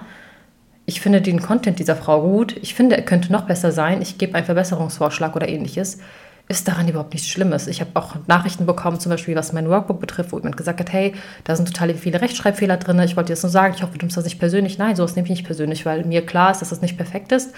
ich 0.87 1.01
finde 1.01 1.23
den 1.23 1.41
Content 1.41 1.79
dieser 1.79 1.97
Frau 1.97 2.23
gut, 2.23 2.57
ich 2.61 2.75
finde, 2.75 2.97
er 2.97 3.03
könnte 3.03 3.33
noch 3.33 3.47
besser 3.47 3.73
sein, 3.73 4.03
ich 4.03 4.19
gebe 4.19 4.35
einen 4.35 4.45
Verbesserungsvorschlag 4.45 5.35
oder 5.35 5.49
ähnliches, 5.49 5.99
ist 6.47 6.69
daran 6.69 6.87
überhaupt 6.87 7.15
nichts 7.15 7.29
Schlimmes. 7.29 7.67
Ich 7.69 7.81
habe 7.81 7.91
auch 7.95 8.17
Nachrichten 8.27 8.67
bekommen, 8.67 9.01
zum 9.01 9.09
Beispiel 9.09 9.35
was 9.35 9.55
mein 9.55 9.69
Workbook 9.71 9.99
betrifft, 9.99 10.33
wo 10.33 10.37
jemand 10.37 10.59
gesagt 10.59 10.79
hat, 10.81 10.93
hey, 10.93 11.15
da 11.45 11.57
sind 11.57 11.67
total 11.67 11.95
viele 11.95 12.21
Rechtschreibfehler 12.21 12.77
drin, 12.77 12.99
ich 13.01 13.17
wollte 13.17 13.29
dir 13.29 13.33
das 13.33 13.43
nur 13.43 13.51
sagen, 13.51 13.73
ich 13.75 13.83
hoffe, 13.83 13.97
du 13.97 14.05
nimmst 14.05 14.17
das 14.17 14.25
nicht 14.25 14.39
persönlich. 14.39 14.77
Nein, 14.77 14.95
sowas 14.95 15.17
nehme 15.17 15.27
ich 15.27 15.31
nicht 15.31 15.47
persönlich, 15.47 15.87
weil 15.87 16.05
mir 16.05 16.27
klar 16.27 16.51
ist, 16.51 16.61
dass 16.61 16.69
das 16.69 16.83
nicht 16.83 16.99
perfekt 16.99 17.33
ist. 17.33 17.55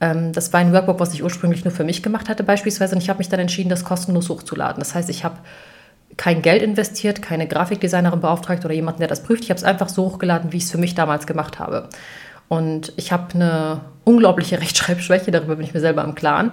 Ähm, 0.00 0.32
das 0.32 0.52
war 0.52 0.58
ein 0.58 0.72
Workbook, 0.72 0.98
was 0.98 1.14
ich 1.14 1.22
ursprünglich 1.22 1.64
nur 1.64 1.72
für 1.72 1.84
mich 1.84 2.02
gemacht 2.02 2.28
hatte 2.28 2.42
beispielsweise 2.42 2.96
und 2.96 3.02
ich 3.02 3.08
habe 3.08 3.18
mich 3.18 3.28
dann 3.28 3.38
entschieden, 3.38 3.68
das 3.68 3.84
kostenlos 3.84 4.28
hochzuladen. 4.28 4.80
Das 4.80 4.96
heißt, 4.96 5.08
ich 5.10 5.22
habe 5.24 5.38
kein 6.16 6.42
Geld 6.42 6.62
investiert, 6.62 7.22
keine 7.22 7.46
Grafikdesignerin 7.46 8.20
beauftragt 8.20 8.64
oder 8.64 8.74
jemanden, 8.74 9.00
der 9.00 9.08
das 9.08 9.22
prüft. 9.22 9.44
Ich 9.44 9.50
habe 9.50 9.58
es 9.58 9.64
einfach 9.64 9.88
so 9.88 10.04
hochgeladen, 10.04 10.52
wie 10.52 10.56
ich 10.56 10.64
es 10.64 10.70
für 10.70 10.78
mich 10.78 10.94
damals 10.94 11.26
gemacht 11.26 11.58
habe. 11.60 11.88
Und 12.48 12.92
ich 12.96 13.12
habe 13.12 13.34
eine 13.34 13.80
unglaubliche 14.04 14.60
Rechtschreibschwäche, 14.60 15.30
darüber 15.30 15.56
bin 15.56 15.64
ich 15.64 15.74
mir 15.74 15.80
selber 15.80 16.04
im 16.04 16.14
Klaren. 16.14 16.50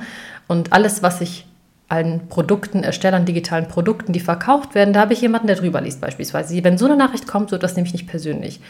Und 0.47 0.73
alles, 0.73 1.03
was 1.03 1.21
ich 1.21 1.45
an 1.89 2.21
Produkten 2.29 2.83
erstelle, 2.83 3.17
an 3.17 3.25
digitalen 3.25 3.67
Produkten, 3.67 4.13
die 4.13 4.21
verkauft 4.21 4.75
werden, 4.75 4.93
da 4.93 5.01
habe 5.01 5.13
ich 5.13 5.21
jemanden, 5.21 5.47
der 5.47 5.57
drüber 5.57 5.81
liest 5.81 5.99
beispielsweise. 5.99 6.63
Wenn 6.63 6.77
so 6.77 6.85
eine 6.85 6.95
Nachricht 6.95 7.27
kommt, 7.27 7.49
so 7.49 7.57
das 7.57 7.75
nehme 7.75 7.85
ich 7.85 7.93
nicht 7.93 8.07
persönlich. 8.07 8.61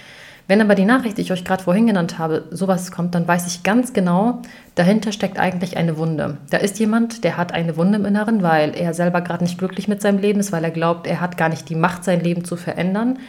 Wenn 0.48 0.60
aber 0.60 0.76
die 0.76 0.86
Nachricht, 0.86 1.18
die 1.18 1.22
ich 1.22 1.32
euch 1.32 1.46
gerade 1.46 1.64
vorhin 1.64 1.88
genannt 1.88 2.18
habe, 2.18 2.46
sowas 2.50 2.92
kommt, 2.92 3.14
dann 3.16 3.28
weiß 3.28 3.48
ich 3.48 3.64
ganz 3.64 3.94
genau, 3.94 4.42
dahinter 4.76 5.12
steckt 5.12 5.40
eigentlich 5.40 5.78
eine 5.78 5.98
Wunde. 5.98 6.38
Da 6.50 6.58
ist 6.58 6.80
jemand, 6.80 7.24
der 7.24 7.38
hat 7.38 7.54
eine 7.54 7.78
Wunde 7.78 8.00
im 8.00 8.06
Inneren, 8.06 8.42
weil 8.42 8.76
er 8.76 8.94
selber 8.94 9.22
gerade 9.22 9.44
nicht 9.44 9.60
glücklich 9.60 9.88
mit 9.88 10.02
seinem 10.02 10.18
Leben 10.18 10.40
ist, 10.40 10.52
weil 10.52 10.64
er 10.64 10.72
glaubt, 10.72 11.06
er 11.08 11.22
hat 11.22 11.38
gar 11.38 11.50
nicht 11.50 11.70
die 11.70 11.76
Macht, 11.76 12.04
sein 12.04 12.22
Leben 12.22 12.44
zu 12.44 12.56
verändern. 12.56 13.20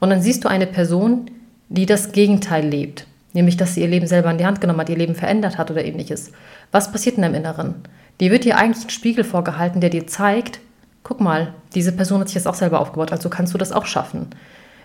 Und 0.00 0.10
dann 0.10 0.22
siehst 0.22 0.44
du 0.44 0.48
eine 0.48 0.66
Person, 0.66 1.30
die 1.70 1.86
das 1.86 2.12
Gegenteil 2.12 2.66
lebt. 2.66 3.06
Nämlich, 3.32 3.56
dass 3.56 3.74
sie 3.74 3.82
ihr 3.82 3.88
Leben 3.88 4.06
selber 4.06 4.30
in 4.30 4.38
die 4.38 4.46
Hand 4.46 4.60
genommen 4.60 4.80
hat, 4.80 4.88
ihr 4.88 4.96
Leben 4.96 5.14
verändert 5.14 5.58
hat 5.58 5.70
oder 5.70 5.84
ähnliches. 5.84 6.32
Was 6.72 6.90
passiert 6.90 7.16
in 7.16 7.22
deinem 7.22 7.34
Inneren? 7.34 7.76
Dir 8.20 8.30
wird 8.30 8.44
dir 8.44 8.58
eigentlich 8.58 8.86
ein 8.86 8.90
Spiegel 8.90 9.24
vorgehalten, 9.24 9.80
der 9.80 9.90
dir 9.90 10.06
zeigt, 10.06 10.60
guck 11.02 11.20
mal, 11.20 11.54
diese 11.74 11.92
Person 11.92 12.20
hat 12.20 12.28
sich 12.28 12.34
das 12.34 12.46
auch 12.46 12.54
selber 12.54 12.80
aufgebaut, 12.80 13.12
also 13.12 13.30
kannst 13.30 13.54
du 13.54 13.58
das 13.58 13.72
auch 13.72 13.86
schaffen. 13.86 14.28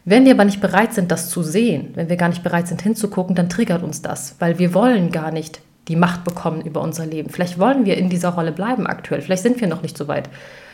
Wenn 0.05 0.25
wir 0.25 0.33
aber 0.33 0.45
nicht 0.45 0.61
bereit 0.61 0.93
sind, 0.93 1.11
das 1.11 1.29
zu 1.29 1.41
sehen, 1.41 1.89
wenn 1.95 2.09
wir 2.09 2.15
gar 2.15 2.29
nicht 2.29 2.43
bereit 2.43 2.67
sind 2.67 2.81
hinzugucken, 2.81 3.35
dann 3.35 3.49
triggert 3.49 3.83
uns 3.83 4.01
das, 4.01 4.35
weil 4.39 4.59
wir 4.59 4.73
wollen 4.73 5.11
gar 5.11 5.31
nicht 5.31 5.61
die 5.87 5.95
Macht 5.95 6.23
bekommen 6.23 6.61
über 6.61 6.81
unser 6.81 7.05
Leben. 7.05 7.29
Vielleicht 7.29 7.59
wollen 7.59 7.85
wir 7.85 7.97
in 7.97 8.09
dieser 8.09 8.29
Rolle 8.29 8.51
bleiben 8.51 8.87
aktuell, 8.87 9.21
vielleicht 9.21 9.43
sind 9.43 9.59
wir 9.59 9.67
noch 9.67 9.81
nicht 9.81 9.97
so 9.97 10.07
weit. 10.07 10.29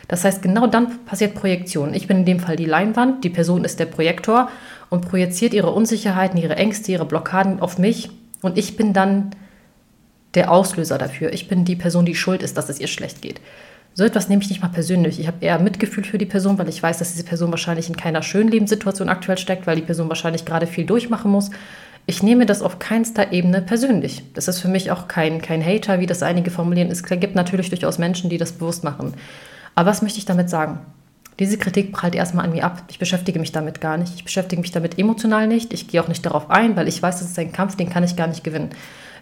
Das 0.08 0.24
heißt, 0.24 0.42
genau 0.42 0.66
dann 0.66 1.04
passiert 1.06 1.34
Projektion. 1.34 1.94
Ich 1.94 2.06
bin 2.06 2.18
in 2.18 2.24
dem 2.26 2.40
Fall 2.40 2.56
die 2.56 2.66
Leinwand, 2.66 3.24
die 3.24 3.30
Person 3.30 3.64
ist 3.64 3.80
der 3.80 3.86
Projektor 3.86 4.50
und 4.92 5.08
projiziert 5.08 5.54
ihre 5.54 5.70
Unsicherheiten, 5.70 6.38
ihre 6.38 6.56
Ängste, 6.56 6.92
ihre 6.92 7.06
Blockaden 7.06 7.60
auf 7.60 7.78
mich 7.78 8.10
und 8.42 8.58
ich 8.58 8.76
bin 8.76 8.92
dann 8.92 9.30
der 10.34 10.52
Auslöser 10.52 10.98
dafür. 10.98 11.32
Ich 11.32 11.48
bin 11.48 11.64
die 11.64 11.76
Person, 11.76 12.04
die 12.04 12.14
schuld 12.14 12.42
ist, 12.42 12.58
dass 12.58 12.68
es 12.68 12.78
ihr 12.78 12.88
schlecht 12.88 13.22
geht. 13.22 13.40
So 13.94 14.04
etwas 14.04 14.28
nehme 14.28 14.42
ich 14.42 14.50
nicht 14.50 14.60
mal 14.60 14.68
persönlich. 14.68 15.18
Ich 15.18 15.26
habe 15.26 15.38
eher 15.40 15.58
Mitgefühl 15.58 16.04
für 16.04 16.18
die 16.18 16.26
Person, 16.26 16.58
weil 16.58 16.68
ich 16.68 16.82
weiß, 16.82 16.98
dass 16.98 17.12
diese 17.12 17.24
Person 17.24 17.50
wahrscheinlich 17.50 17.88
in 17.88 17.96
keiner 17.96 18.22
schönen 18.22 18.50
Lebenssituation 18.50 19.08
aktuell 19.08 19.38
steckt, 19.38 19.66
weil 19.66 19.76
die 19.76 19.82
Person 19.82 20.10
wahrscheinlich 20.10 20.44
gerade 20.44 20.66
viel 20.66 20.84
durchmachen 20.84 21.30
muss. 21.30 21.50
Ich 22.04 22.22
nehme 22.22 22.44
das 22.44 22.60
auf 22.60 22.78
keinster 22.78 23.32
Ebene 23.32 23.62
persönlich. 23.62 24.22
Das 24.34 24.46
ist 24.46 24.60
für 24.60 24.68
mich 24.68 24.90
auch 24.90 25.08
kein, 25.08 25.40
kein 25.40 25.64
Hater, 25.64 26.00
wie 26.00 26.06
das 26.06 26.22
einige 26.22 26.50
formulieren. 26.50 26.90
Es 26.90 27.02
gibt 27.02 27.34
natürlich 27.34 27.70
durchaus 27.70 27.96
Menschen, 27.96 28.28
die 28.28 28.38
das 28.38 28.52
bewusst 28.52 28.84
machen. 28.84 29.14
Aber 29.74 29.88
was 29.88 30.02
möchte 30.02 30.18
ich 30.18 30.26
damit 30.26 30.50
sagen? 30.50 30.80
Diese 31.38 31.58
Kritik 31.58 31.92
prallt 31.92 32.14
erstmal 32.14 32.44
an 32.44 32.52
mir 32.52 32.64
ab. 32.64 32.82
Ich 32.88 32.98
beschäftige 32.98 33.38
mich 33.38 33.52
damit 33.52 33.80
gar 33.80 33.96
nicht. 33.96 34.14
Ich 34.14 34.24
beschäftige 34.24 34.60
mich 34.60 34.72
damit 34.72 34.98
emotional 34.98 35.46
nicht. 35.46 35.72
Ich 35.72 35.88
gehe 35.88 36.02
auch 36.02 36.08
nicht 36.08 36.24
darauf 36.24 36.50
ein, 36.50 36.76
weil 36.76 36.88
ich 36.88 37.02
weiß, 37.02 37.20
das 37.20 37.30
ist 37.30 37.38
ein 37.38 37.52
Kampf, 37.52 37.76
den 37.76 37.88
kann 37.88 38.04
ich 38.04 38.16
gar 38.16 38.26
nicht 38.26 38.44
gewinnen. 38.44 38.70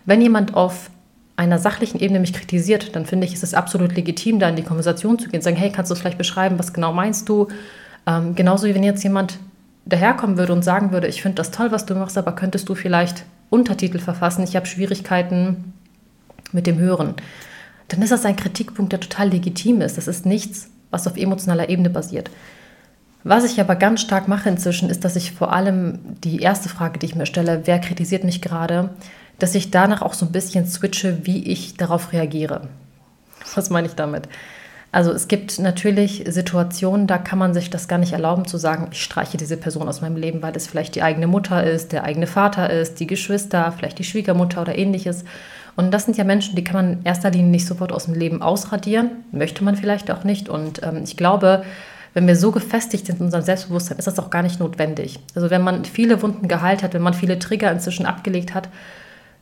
Wenn 0.04 0.20
jemand 0.20 0.54
auf 0.54 0.90
einer 1.36 1.58
sachlichen 1.58 2.00
Ebene 2.00 2.20
mich 2.20 2.32
kritisiert, 2.32 2.94
dann 2.96 3.06
finde 3.06 3.26
ich, 3.26 3.32
ist 3.32 3.44
es 3.44 3.54
absolut 3.54 3.94
legitim, 3.94 4.40
da 4.40 4.48
in 4.48 4.56
die 4.56 4.62
Konversation 4.62 5.18
zu 5.18 5.28
gehen 5.28 5.38
und 5.38 5.44
sagen, 5.44 5.56
hey, 5.56 5.70
kannst 5.70 5.90
du 5.90 5.94
es 5.94 6.00
vielleicht 6.00 6.18
beschreiben, 6.18 6.58
was 6.58 6.72
genau 6.72 6.92
meinst 6.92 7.28
du? 7.28 7.48
Ähm, 8.06 8.34
genauso 8.34 8.66
wie 8.66 8.74
wenn 8.74 8.82
jetzt 8.82 9.02
jemand 9.02 9.38
daherkommen 9.86 10.36
würde 10.36 10.52
und 10.52 10.62
sagen 10.62 10.92
würde, 10.92 11.06
ich 11.06 11.22
finde 11.22 11.36
das 11.36 11.50
toll, 11.50 11.72
was 11.72 11.86
du 11.86 11.94
machst, 11.94 12.18
aber 12.18 12.32
könntest 12.32 12.68
du 12.68 12.74
vielleicht 12.74 13.24
Untertitel 13.48 13.98
verfassen? 13.98 14.44
Ich 14.44 14.56
habe 14.56 14.66
Schwierigkeiten, 14.66 15.72
mit 16.52 16.66
dem 16.66 16.78
Hören, 16.78 17.14
dann 17.88 18.02
ist 18.02 18.12
das 18.12 18.24
ein 18.24 18.36
Kritikpunkt, 18.36 18.92
der 18.92 19.00
total 19.00 19.30
legitim 19.30 19.80
ist. 19.80 19.96
Das 19.96 20.08
ist 20.08 20.26
nichts, 20.26 20.69
was 20.90 21.06
auf 21.06 21.16
emotionaler 21.16 21.68
Ebene 21.68 21.90
basiert. 21.90 22.30
Was 23.22 23.44
ich 23.44 23.60
aber 23.60 23.76
ganz 23.76 24.00
stark 24.00 24.28
mache 24.28 24.48
inzwischen, 24.48 24.88
ist, 24.88 25.04
dass 25.04 25.16
ich 25.16 25.32
vor 25.32 25.52
allem 25.52 25.98
die 26.24 26.40
erste 26.40 26.68
Frage, 26.68 26.98
die 26.98 27.06
ich 27.06 27.14
mir 27.14 27.26
stelle, 27.26 27.62
wer 27.64 27.78
kritisiert 27.78 28.24
mich 28.24 28.40
gerade, 28.40 28.90
dass 29.38 29.54
ich 29.54 29.70
danach 29.70 30.02
auch 30.02 30.14
so 30.14 30.26
ein 30.26 30.32
bisschen 30.32 30.66
switche, 30.66 31.26
wie 31.26 31.44
ich 31.44 31.76
darauf 31.76 32.12
reagiere. 32.12 32.62
Was 33.54 33.70
meine 33.70 33.88
ich 33.88 33.94
damit? 33.94 34.28
Also 34.92 35.12
es 35.12 35.28
gibt 35.28 35.60
natürlich 35.60 36.24
Situationen, 36.26 37.06
da 37.06 37.16
kann 37.18 37.38
man 37.38 37.54
sich 37.54 37.70
das 37.70 37.86
gar 37.86 37.98
nicht 37.98 38.12
erlauben 38.12 38.46
zu 38.46 38.58
sagen, 38.58 38.88
ich 38.90 39.02
streiche 39.02 39.36
diese 39.36 39.56
Person 39.56 39.88
aus 39.88 40.00
meinem 40.00 40.16
Leben, 40.16 40.42
weil 40.42 40.56
es 40.56 40.66
vielleicht 40.66 40.96
die 40.96 41.02
eigene 41.02 41.28
Mutter 41.28 41.62
ist, 41.62 41.92
der 41.92 42.02
eigene 42.02 42.26
Vater 42.26 42.70
ist, 42.70 42.98
die 42.98 43.06
Geschwister, 43.06 43.72
vielleicht 43.76 44.00
die 44.00 44.04
Schwiegermutter 44.04 44.62
oder 44.62 44.76
ähnliches. 44.76 45.24
Und 45.76 45.92
das 45.92 46.06
sind 46.06 46.16
ja 46.16 46.24
Menschen, 46.24 46.56
die 46.56 46.64
kann 46.64 46.74
man 46.74 46.92
in 46.94 47.04
erster 47.04 47.30
Linie 47.30 47.50
nicht 47.50 47.66
sofort 47.66 47.92
aus 47.92 48.06
dem 48.06 48.14
Leben 48.14 48.42
ausradieren, 48.42 49.10
möchte 49.30 49.62
man 49.62 49.76
vielleicht 49.76 50.10
auch 50.10 50.24
nicht. 50.24 50.48
Und 50.48 50.82
ähm, 50.82 51.02
ich 51.04 51.16
glaube, 51.16 51.62
wenn 52.12 52.26
wir 52.26 52.34
so 52.34 52.50
gefestigt 52.50 53.06
sind 53.06 53.20
in 53.20 53.26
unserem 53.26 53.44
Selbstbewusstsein, 53.44 53.98
ist 53.98 54.08
das 54.08 54.18
auch 54.18 54.30
gar 54.30 54.42
nicht 54.42 54.58
notwendig. 54.58 55.20
Also 55.36 55.50
wenn 55.50 55.62
man 55.62 55.84
viele 55.84 56.20
Wunden 56.22 56.48
geheilt 56.48 56.82
hat, 56.82 56.94
wenn 56.94 57.02
man 57.02 57.14
viele 57.14 57.38
Trigger 57.38 57.70
inzwischen 57.70 58.06
abgelegt 58.06 58.54
hat, 58.54 58.68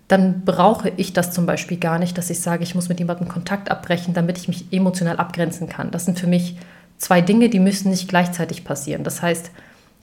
dann 0.09 0.43
brauche 0.45 0.91
ich 0.97 1.13
das 1.13 1.33
zum 1.33 1.45
Beispiel 1.45 1.77
gar 1.77 1.99
nicht, 1.99 2.17
dass 2.17 2.31
ich 2.31 2.41
sage, 2.41 2.63
ich 2.63 2.75
muss 2.75 2.89
mit 2.89 2.99
jemandem 2.99 3.29
Kontakt 3.29 3.71
abbrechen, 3.71 4.15
damit 4.15 4.39
ich 4.39 4.49
mich 4.49 4.73
emotional 4.73 5.19
abgrenzen 5.19 5.69
kann. 5.69 5.91
Das 5.91 6.07
sind 6.07 6.19
für 6.19 6.27
mich 6.27 6.57
zwei 6.97 7.21
Dinge, 7.21 7.51
die 7.51 7.61
müssen 7.61 7.91
nicht 7.91 8.09
gleichzeitig 8.09 8.65
passieren. 8.65 9.05
Das 9.05 9.21
heißt, 9.21 9.51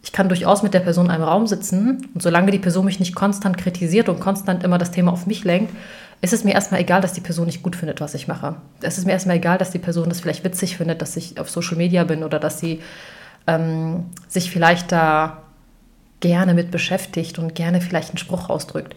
ich 0.03 0.11
kann 0.11 0.29
durchaus 0.29 0.61
mit 0.61 0.75
der 0.75 0.81
Person 0.81 1.07
in 1.07 1.11
einem 1.11 1.23
Raum 1.23 1.47
sitzen 1.47 2.07
und 2.13 2.21
solange 2.21 2.51
die 2.51 2.59
Person 2.59 2.85
mich 2.85 2.99
nicht 2.99 3.15
konstant 3.15 3.57
kritisiert 3.57 4.07
und 4.07 4.19
konstant 4.19 4.63
immer 4.63 4.77
das 4.77 4.91
Thema 4.91 5.11
auf 5.11 5.25
mich 5.25 5.43
lenkt, 5.43 5.73
ist 6.21 6.33
es 6.33 6.43
mir 6.43 6.53
erstmal 6.53 6.81
egal, 6.81 7.01
dass 7.01 7.13
die 7.13 7.21
Person 7.21 7.47
nicht 7.47 7.63
gut 7.63 7.75
findet, 7.75 7.99
was 7.99 8.13
ich 8.13 8.27
mache. 8.27 8.55
Es 8.81 8.99
ist 8.99 9.05
mir 9.05 9.13
erstmal 9.13 9.37
egal, 9.37 9.57
dass 9.57 9.71
die 9.71 9.79
Person 9.79 10.07
das 10.07 10.19
vielleicht 10.19 10.43
witzig 10.43 10.77
findet, 10.77 11.01
dass 11.01 11.17
ich 11.17 11.39
auf 11.39 11.49
Social 11.49 11.77
Media 11.77 12.03
bin 12.03 12.23
oder 12.23 12.39
dass 12.39 12.59
sie 12.59 12.81
ähm, 13.47 14.05
sich 14.27 14.51
vielleicht 14.51 14.91
da 14.91 15.41
gerne 16.19 16.53
mit 16.53 16.69
beschäftigt 16.69 17.39
und 17.39 17.55
gerne 17.55 17.81
vielleicht 17.81 18.09
einen 18.09 18.19
Spruch 18.19 18.49
ausdrückt 18.49 18.95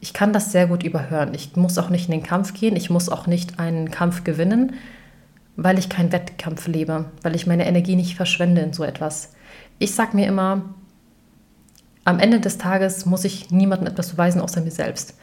ich 0.00 0.12
kann 0.12 0.32
das 0.32 0.52
sehr 0.52 0.66
gut 0.66 0.82
überhören. 0.82 1.34
Ich 1.34 1.56
muss 1.56 1.78
auch 1.78 1.90
nicht 1.90 2.06
in 2.06 2.12
den 2.12 2.22
Kampf 2.22 2.54
gehen, 2.54 2.76
ich 2.76 2.90
muss 2.90 3.08
auch 3.08 3.26
nicht 3.26 3.58
einen 3.58 3.90
Kampf 3.90 4.24
gewinnen, 4.24 4.74
weil 5.56 5.78
ich 5.78 5.88
keinen 5.88 6.12
Wettkampf 6.12 6.66
lebe, 6.66 7.06
weil 7.22 7.36
ich 7.36 7.46
meine 7.46 7.66
Energie 7.66 7.96
nicht 7.96 8.16
verschwende 8.16 8.62
in 8.62 8.72
so 8.72 8.82
etwas. 8.82 9.32
Ich 9.78 9.94
sage 9.94 10.16
mir 10.16 10.26
immer, 10.26 10.62
am 12.04 12.18
Ende 12.18 12.40
des 12.40 12.56
Tages 12.56 13.04
muss 13.04 13.24
ich 13.24 13.50
niemandem 13.50 13.88
etwas 13.88 14.10
beweisen 14.10 14.40
außer 14.40 14.62
mir 14.62 14.70
selbst. 14.70 15.14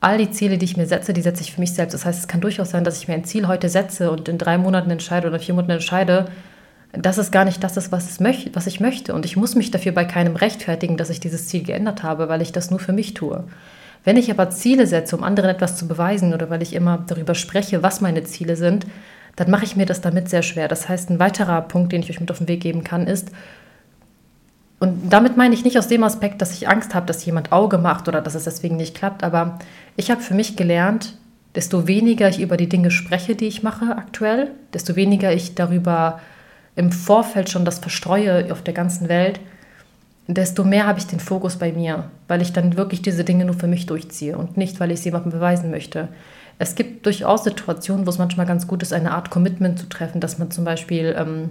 All 0.00 0.18
die 0.18 0.30
Ziele, 0.30 0.58
die 0.58 0.66
ich 0.66 0.76
mir 0.76 0.86
setze, 0.86 1.12
die 1.12 1.22
setze 1.22 1.42
ich 1.42 1.52
für 1.52 1.60
mich 1.60 1.72
selbst. 1.72 1.94
Das 1.94 2.04
heißt, 2.04 2.20
es 2.20 2.28
kann 2.28 2.40
durchaus 2.40 2.70
sein, 2.70 2.84
dass 2.84 2.98
ich 2.98 3.08
mir 3.08 3.14
ein 3.14 3.24
Ziel 3.24 3.48
heute 3.48 3.68
setze 3.68 4.12
und 4.12 4.28
in 4.28 4.38
drei 4.38 4.58
Monaten 4.58 4.90
entscheide 4.90 5.26
oder 5.26 5.40
vier 5.40 5.54
Monaten 5.54 5.72
entscheide, 5.72 6.28
dass 6.92 7.18
es 7.18 7.30
gar 7.30 7.44
nicht 7.44 7.64
das 7.64 7.76
ist, 7.76 7.90
was, 7.90 8.20
was 8.20 8.66
ich 8.66 8.80
möchte. 8.80 9.14
Und 9.14 9.24
ich 9.24 9.36
muss 9.36 9.54
mich 9.54 9.70
dafür 9.70 9.92
bei 9.92 10.04
keinem 10.04 10.36
rechtfertigen, 10.36 10.96
dass 10.96 11.10
ich 11.10 11.18
dieses 11.18 11.48
Ziel 11.48 11.64
geändert 11.64 12.02
habe, 12.02 12.28
weil 12.28 12.42
ich 12.42 12.52
das 12.52 12.70
nur 12.70 12.78
für 12.78 12.92
mich 12.92 13.14
tue. 13.14 13.44
Wenn 14.04 14.16
ich 14.16 14.30
aber 14.30 14.50
Ziele 14.50 14.86
setze, 14.86 15.16
um 15.16 15.22
anderen 15.22 15.50
etwas 15.50 15.76
zu 15.76 15.86
beweisen 15.88 16.34
oder 16.34 16.50
weil 16.50 16.62
ich 16.62 16.74
immer 16.74 17.04
darüber 17.06 17.34
spreche, 17.34 17.82
was 17.82 18.00
meine 18.00 18.24
Ziele 18.24 18.56
sind, 18.56 18.86
dann 19.36 19.50
mache 19.50 19.64
ich 19.64 19.76
mir 19.76 19.86
das 19.86 20.00
damit 20.00 20.28
sehr 20.28 20.42
schwer. 20.42 20.68
Das 20.68 20.88
heißt, 20.88 21.10
ein 21.10 21.18
weiterer 21.18 21.62
Punkt, 21.62 21.92
den 21.92 22.02
ich 22.02 22.10
euch 22.10 22.20
mit 22.20 22.30
auf 22.30 22.38
den 22.38 22.48
Weg 22.48 22.60
geben 22.60 22.84
kann, 22.84 23.06
ist, 23.06 23.30
und 24.80 25.12
damit 25.12 25.36
meine 25.36 25.54
ich 25.54 25.64
nicht 25.64 25.76
aus 25.78 25.88
dem 25.88 26.04
Aspekt, 26.04 26.40
dass 26.40 26.52
ich 26.52 26.68
Angst 26.68 26.94
habe, 26.94 27.06
dass 27.06 27.24
jemand 27.24 27.50
Auge 27.50 27.78
macht 27.78 28.06
oder 28.06 28.20
dass 28.20 28.36
es 28.36 28.44
deswegen 28.44 28.76
nicht 28.76 28.94
klappt, 28.94 29.24
aber 29.24 29.58
ich 29.96 30.10
habe 30.10 30.20
für 30.20 30.34
mich 30.34 30.56
gelernt, 30.56 31.16
desto 31.54 31.88
weniger 31.88 32.28
ich 32.28 32.40
über 32.40 32.56
die 32.56 32.68
Dinge 32.68 32.92
spreche, 32.92 33.34
die 33.34 33.48
ich 33.48 33.64
mache 33.64 33.96
aktuell, 33.96 34.52
desto 34.72 34.94
weniger 34.94 35.32
ich 35.32 35.56
darüber 35.56 36.20
im 36.76 36.92
Vorfeld 36.92 37.50
schon 37.50 37.64
das 37.64 37.80
verstreue 37.80 38.52
auf 38.52 38.62
der 38.62 38.74
ganzen 38.74 39.08
Welt, 39.08 39.40
desto 40.28 40.62
mehr 40.62 40.86
habe 40.86 40.98
ich 40.98 41.06
den 41.06 41.20
Fokus 41.20 41.56
bei 41.56 41.72
mir, 41.72 42.10
weil 42.28 42.42
ich 42.42 42.52
dann 42.52 42.76
wirklich 42.76 43.00
diese 43.00 43.24
Dinge 43.24 43.46
nur 43.46 43.54
für 43.54 43.66
mich 43.66 43.86
durchziehe 43.86 44.36
und 44.36 44.58
nicht, 44.58 44.78
weil 44.78 44.90
ich 44.90 44.98
es 44.98 45.04
jemandem 45.04 45.32
beweisen 45.32 45.70
möchte. 45.70 46.08
Es 46.58 46.74
gibt 46.74 47.06
durchaus 47.06 47.44
Situationen, 47.44 48.06
wo 48.06 48.10
es 48.10 48.18
manchmal 48.18 48.46
ganz 48.46 48.66
gut 48.66 48.82
ist, 48.82 48.92
eine 48.92 49.12
Art 49.12 49.30
Commitment 49.30 49.78
zu 49.78 49.88
treffen, 49.88 50.20
dass 50.20 50.38
man 50.38 50.50
zum 50.50 50.64
Beispiel 50.64 51.16
ähm, 51.18 51.50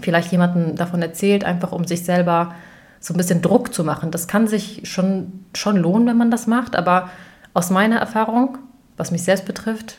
vielleicht 0.00 0.30
jemandem 0.30 0.76
davon 0.76 1.02
erzählt, 1.02 1.44
einfach 1.44 1.72
um 1.72 1.84
sich 1.84 2.04
selber 2.04 2.54
so 3.00 3.12
ein 3.12 3.16
bisschen 3.16 3.42
Druck 3.42 3.74
zu 3.74 3.82
machen. 3.82 4.12
Das 4.12 4.28
kann 4.28 4.46
sich 4.46 4.82
schon, 4.84 5.44
schon 5.54 5.76
lohnen, 5.76 6.06
wenn 6.06 6.18
man 6.18 6.30
das 6.30 6.46
macht, 6.46 6.76
aber 6.76 7.10
aus 7.54 7.70
meiner 7.70 7.96
Erfahrung, 7.96 8.58
was 8.96 9.10
mich 9.10 9.24
selbst 9.24 9.46
betrifft, 9.46 9.98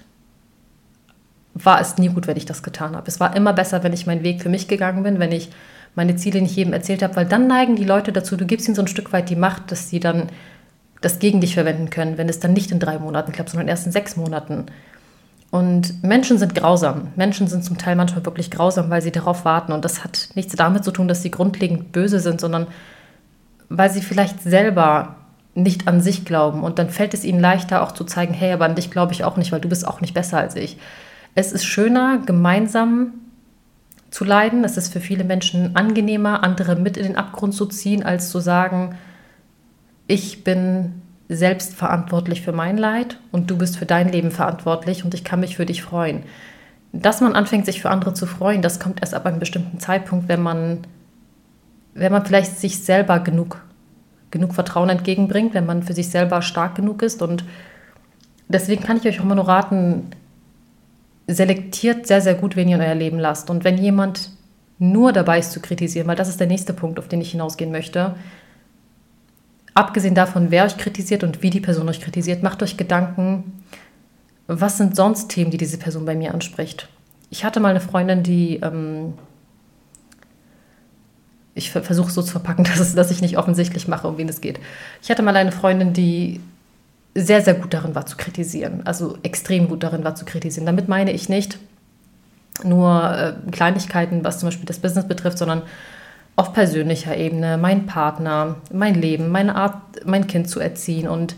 war 1.54 1.82
es 1.82 1.98
nie 1.98 2.08
gut, 2.08 2.28
wenn 2.28 2.38
ich 2.38 2.46
das 2.46 2.64
getan 2.64 2.96
habe. 2.96 3.08
Es 3.08 3.20
war 3.20 3.36
immer 3.36 3.52
besser, 3.52 3.84
wenn 3.84 3.92
ich 3.92 4.08
meinen 4.08 4.24
Weg 4.24 4.42
für 4.42 4.48
mich 4.48 4.70
gegangen 4.70 5.04
bin, 5.04 5.20
wenn 5.20 5.34
ich 5.34 5.50
meine 5.96 6.16
Ziele 6.16 6.42
nicht 6.42 6.56
jedem 6.56 6.74
erzählt 6.74 7.04
habe, 7.04 7.16
weil 7.16 7.26
dann 7.26 7.48
neigen 7.48 7.76
die 7.76 7.84
Leute 7.84 8.12
dazu, 8.12 8.38
du 8.38 8.46
gibst 8.46 8.68
ihnen 8.68 8.76
so 8.76 8.82
ein 8.82 8.88
Stück 8.88 9.12
weit 9.14 9.30
die 9.30 9.36
Macht, 9.36 9.72
dass 9.72 9.90
sie 9.90 10.00
dann 10.00 10.30
das 11.02 11.20
gegen 11.20 11.42
dich 11.42 11.56
verwenden 11.56 11.90
können, 11.90 12.18
wenn 12.18 12.30
es 12.30 12.40
dann 12.40 12.54
nicht 12.54 12.72
in 12.72 12.80
drei 12.80 13.00
Monaten 13.00 13.32
klappt, 13.32 13.50
sondern 13.50 13.68
erst 13.68 13.86
in 13.86 13.92
sechs 13.92 14.16
Monaten. 14.16 14.68
Und 15.50 16.02
Menschen 16.02 16.38
sind 16.38 16.56
grausam. 16.56 17.10
Menschen 17.18 17.48
sind 17.48 17.66
zum 17.66 17.78
Teil 17.78 17.98
manchmal 17.98 18.26
wirklich 18.26 18.52
grausam, 18.52 18.90
weil 18.90 19.02
sie 19.02 19.12
darauf 19.12 19.44
warten. 19.44 19.74
Und 19.74 19.84
das 19.84 20.04
hat 20.04 20.30
nichts 20.36 20.56
damit 20.56 20.86
zu 20.86 20.92
tun, 20.92 21.10
dass 21.10 21.24
sie 21.24 21.32
grundlegend 21.32 21.92
böse 21.92 22.20
sind, 22.22 22.40
sondern 22.40 22.68
weil 23.68 23.90
sie 23.90 24.02
vielleicht 24.02 24.42
selber 24.42 25.16
nicht 25.54 25.90
an 25.90 26.00
sich 26.00 26.24
glauben. 26.24 26.64
Und 26.64 26.80
dann 26.80 26.90
fällt 26.90 27.14
es 27.14 27.26
ihnen 27.26 27.42
leichter 27.42 27.84
auch 27.84 27.92
zu 27.92 28.06
zeigen, 28.06 28.34
hey, 28.34 28.54
aber 28.54 28.66
an 28.66 28.76
dich 28.76 28.92
glaube 28.92 29.12
ich 29.12 29.26
auch 29.26 29.36
nicht, 29.36 29.52
weil 29.52 29.60
du 29.60 29.68
bist 29.68 29.86
auch 29.86 30.00
nicht 30.00 30.14
besser 30.14 30.38
als 30.38 30.56
ich. 30.56 30.78
Es 31.36 31.52
ist 31.52 31.66
schöner, 31.66 32.20
gemeinsam 32.26 33.14
zu 34.12 34.26
leiden. 34.26 34.64
Es 34.64 34.78
ist 34.78 34.94
für 34.94 35.00
viele 35.00 35.24
Menschen 35.24 35.76
angenehmer, 35.76 36.44
andere 36.44 36.76
mit 36.76 36.98
in 36.98 37.04
den 37.04 37.16
Abgrund 37.16 37.56
zu 37.56 37.66
ziehen, 37.66 38.04
als 38.04 38.30
zu 38.30 38.40
sagen, 38.40 38.96
ich 40.06 40.44
bin 40.44 41.02
selbst 41.30 41.74
verantwortlich 41.74 42.42
für 42.42 42.52
mein 42.52 42.78
Leid 42.78 43.18
und 43.32 43.50
du 43.50 43.58
bist 43.58 43.78
für 43.78 43.86
dein 43.86 44.10
Leben 44.10 44.32
verantwortlich 44.32 45.06
und 45.06 45.14
ich 45.14 45.24
kann 45.24 45.40
mich 45.40 45.56
für 45.56 45.66
dich 45.66 45.82
freuen. 45.82 46.24
Dass 46.92 47.22
man 47.22 47.36
anfängt, 47.36 47.66
sich 47.66 47.82
für 47.82 47.90
andere 47.90 48.14
zu 48.14 48.26
freuen, 48.26 48.62
das 48.62 48.82
kommt 48.82 49.00
erst 49.00 49.14
ab 49.14 49.26
einem 49.26 49.40
bestimmten 49.40 49.80
Zeitpunkt, 49.80 50.28
wenn 50.28 50.42
man, 50.42 50.80
wenn 51.94 52.12
man 52.12 52.26
vielleicht 52.26 52.60
sich 52.60 52.84
selber 52.84 53.20
genug, 53.20 53.62
genug 54.30 54.54
Vertrauen 54.54 54.90
entgegenbringt, 54.90 55.54
wenn 55.54 55.66
man 55.66 55.84
für 55.84 55.94
sich 55.94 56.10
selber 56.10 56.42
stark 56.42 56.76
genug 56.76 57.02
ist. 57.02 57.22
Und 57.22 57.46
deswegen 58.50 58.84
kann 58.84 58.98
ich 58.98 59.08
euch 59.08 59.22
auch 59.22 59.24
immer 59.24 59.36
nur 59.36 59.48
raten, 59.48 60.08
selektiert 61.34 62.08
sehr, 62.08 62.22
sehr 62.22 62.36
gut, 62.36 62.56
wen 62.56 62.68
ihr 62.68 62.76
in 62.76 62.82
euer 62.82 62.96
Leben 62.96 63.20
lasst. 63.20 63.50
Und 63.50 63.64
wenn 63.64 63.78
jemand 63.78 64.32
nur 64.80 65.14
dabei 65.14 65.40
ist 65.40 65.52
zu 65.52 65.60
kritisieren, 65.60 66.08
weil 66.08 66.16
das 66.16 66.30
ist 66.30 66.40
der 66.40 66.48
nächste 66.48 66.74
Punkt, 66.74 67.00
auf 67.00 67.08
den 67.08 67.22
ich 67.22 67.32
hinausgehen 67.32 67.72
möchte, 67.72 68.16
abgesehen 69.74 70.16
davon, 70.16 70.52
wer 70.52 70.66
euch 70.66 70.78
kritisiert 70.78 71.24
und 71.24 71.44
wie 71.44 71.50
die 71.50 71.60
Person 71.60 71.88
euch 71.88 72.02
kritisiert, 72.02 72.44
macht 72.44 72.64
euch 72.64 72.78
Gedanken, 72.78 73.64
was 74.48 74.78
sind 74.78 74.96
sonst 74.96 75.30
Themen, 75.30 75.52
die 75.52 75.58
diese 75.58 75.78
Person 75.78 76.06
bei 76.06 76.16
mir 76.16 76.34
anspricht. 76.34 76.90
Ich 77.30 77.46
hatte 77.46 77.60
mal 77.60 77.70
eine 77.70 77.80
Freundin, 77.80 78.24
die, 78.24 78.58
ähm, 78.58 79.14
ich 81.54 81.72
versuche 81.72 82.12
so 82.12 82.22
zu 82.22 82.32
verpacken, 82.32 82.64
dass, 82.66 82.80
es, 82.80 82.96
dass 82.96 83.12
ich 83.12 83.22
nicht 83.22 83.38
offensichtlich 83.38 83.88
mache, 83.88 84.08
um 84.08 84.18
wen 84.18 84.30
es 84.30 84.42
geht. 84.42 84.60
Ich 85.02 85.10
hatte 85.10 85.24
mal 85.24 85.36
eine 85.36 85.52
Freundin, 85.52 85.94
die 85.94 86.42
sehr, 87.14 87.42
sehr 87.42 87.56
gut 87.56 87.74
darin 87.74 87.96
war 87.96 88.06
zu 88.06 88.18
kritisieren. 88.18 88.82
Also 88.86 89.18
extrem 89.24 89.68
gut 89.68 89.84
darin 89.84 90.04
war 90.04 90.16
zu 90.16 90.26
kritisieren. 90.26 90.66
Damit 90.66 90.88
meine 90.88 91.12
ich 91.12 91.30
nicht 91.30 91.60
nur 92.64 93.18
äh, 93.18 93.52
Kleinigkeiten, 93.52 94.24
was 94.24 94.40
zum 94.40 94.48
Beispiel 94.48 94.66
das 94.66 94.80
Business 94.80 95.08
betrifft, 95.08 95.38
sondern 95.38 95.64
auf 96.36 96.54
persönlicher 96.54 97.16
Ebene, 97.18 97.58
mein 97.58 97.86
Partner, 97.86 98.56
mein 98.72 98.96
Leben, 98.96 99.30
meine 99.30 99.56
Art, 99.56 100.06
mein 100.06 100.28
Kind 100.28 100.50
zu 100.50 100.60
erziehen. 100.60 101.08
Und 101.08 101.36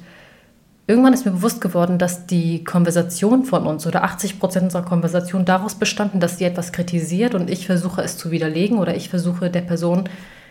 irgendwann 0.85 1.13
ist 1.13 1.25
mir 1.25 1.31
bewusst 1.31 1.61
geworden, 1.61 1.97
dass 1.97 2.27
die 2.27 2.63
Konversation 2.63 3.43
von 3.45 3.65
uns 3.65 3.87
oder 3.87 4.03
80 4.03 4.39
Prozent 4.39 4.65
unserer 4.65 4.83
Konversation 4.83 5.45
daraus 5.45 5.75
bestanden, 5.75 6.19
dass 6.19 6.37
sie 6.37 6.45
etwas 6.45 6.71
kritisiert 6.71 7.33
und 7.35 7.49
ich 7.49 7.65
versuche 7.65 8.01
es 8.01 8.17
zu 8.17 8.31
widerlegen 8.31 8.77
oder 8.77 8.95
ich 8.95 9.09
versuche 9.09 9.49
der 9.49 9.61
Person 9.61 10.09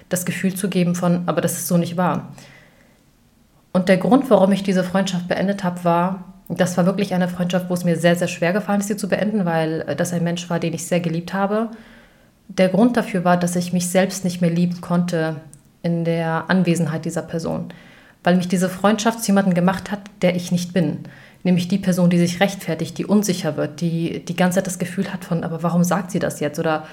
das 0.09 0.25
Gefühl 0.25 0.55
zu 0.55 0.69
geben 0.69 0.95
von, 0.95 1.23
aber 1.27 1.41
das 1.41 1.55
ist 1.55 1.69
so 1.69 1.77
nicht 1.77 1.97
wahr. 1.97 2.33
Und 3.73 3.89
der 3.89 3.97
Grund, 3.97 4.29
warum 4.31 4.53
ich 4.53 4.63
diese 4.63 4.85
Freundschaft 4.85 5.29
beendet 5.29 5.65
habe, 5.65 5.85
war, 5.85 6.25
das 6.49 6.77
war 6.77 6.85
wirklich 6.85 7.15
eine 7.15 7.29
Freundschaft, 7.29 7.71
wo 7.71 7.75
es 7.75 7.85
mir 7.85 7.97
sehr, 7.97 8.17
sehr 8.17 8.29
schwer 8.29 8.53
gefallen 8.53 8.81
ist, 8.81 8.89
sie 8.89 8.97
zu 8.97 9.09
beenden, 9.09 9.45
weil 9.45 9.85
äh, 9.87 9.97
das 9.97 10.13
ein 10.13 10.25
Mensch 10.25 10.49
war, 10.51 10.61
den 10.61 10.75
ich 10.75 10.87
sehr 10.87 11.01
geliebt 11.01 11.33
habe. 11.33 11.71
Der 12.49 12.69
Grund 12.69 12.97
dafür 12.97 13.25
war, 13.25 13.37
dass 13.37 13.57
ich 13.57 13.73
mich 13.73 13.89
selbst 13.89 14.25
nicht 14.25 14.41
mehr 14.41 14.51
lieben 14.51 14.81
konnte 14.81 15.37
in 15.83 16.05
der 16.05 16.45
Anwesenheit 16.49 17.05
dieser 17.07 17.23
Person, 17.23 17.73
weil 18.23 18.37
mich 18.37 18.49
diese 18.49 18.69
Freundschaft 18.69 19.21
zu 19.21 19.29
jemandem 19.29 19.55
gemacht 19.55 19.91
hat, 19.91 20.01
der 20.21 20.37
ich 20.37 20.53
nicht 20.53 20.75
bin. 20.75 21.01
Nämlich 21.45 21.67
die 21.67 21.79
Person, 21.79 22.11
die 22.11 22.19
sich 22.19 22.41
rechtfertigt, 22.41 22.99
die 22.99 23.07
unsicher 23.07 23.57
wird, 23.57 23.81
die 23.81 24.25
die 24.25 24.37
ganze 24.37 24.57
Zeit 24.57 24.67
das 24.67 24.79
Gefühl 24.79 25.13
hat 25.13 25.25
von, 25.25 25.43
aber 25.43 25.63
warum 25.63 25.83
sagt 25.83 26.11
sie 26.11 26.21
das 26.21 26.39
jetzt? 26.39 26.59
Oder 26.59 26.87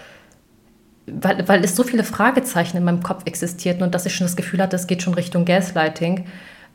weil, 1.05 1.47
weil 1.47 1.63
es 1.63 1.75
so 1.75 1.83
viele 1.83 2.03
Fragezeichen 2.03 2.77
in 2.77 2.83
meinem 2.83 3.03
Kopf 3.03 3.23
existierten 3.25 3.83
und 3.83 3.93
dass 3.93 4.05
ich 4.05 4.15
schon 4.15 4.25
das 4.25 4.35
Gefühl 4.35 4.61
hatte, 4.61 4.75
es 4.75 4.87
geht 4.87 5.03
schon 5.03 5.13
Richtung 5.13 5.45
Gaslighting 5.45 6.25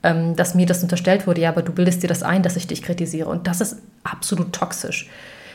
ähm, 0.04 0.36
dass 0.36 0.54
mir 0.54 0.66
das 0.66 0.82
unterstellt 0.82 1.26
wurde, 1.26 1.40
ja, 1.40 1.48
aber 1.48 1.62
du 1.62 1.72
bildest 1.72 2.02
dir 2.02 2.08
das 2.08 2.22
ein, 2.22 2.42
dass 2.42 2.56
ich 2.56 2.66
dich 2.66 2.82
kritisiere. 2.82 3.28
Und 3.28 3.46
das 3.46 3.60
ist 3.60 3.78
absolut 4.04 4.52
toxisch. 4.52 5.08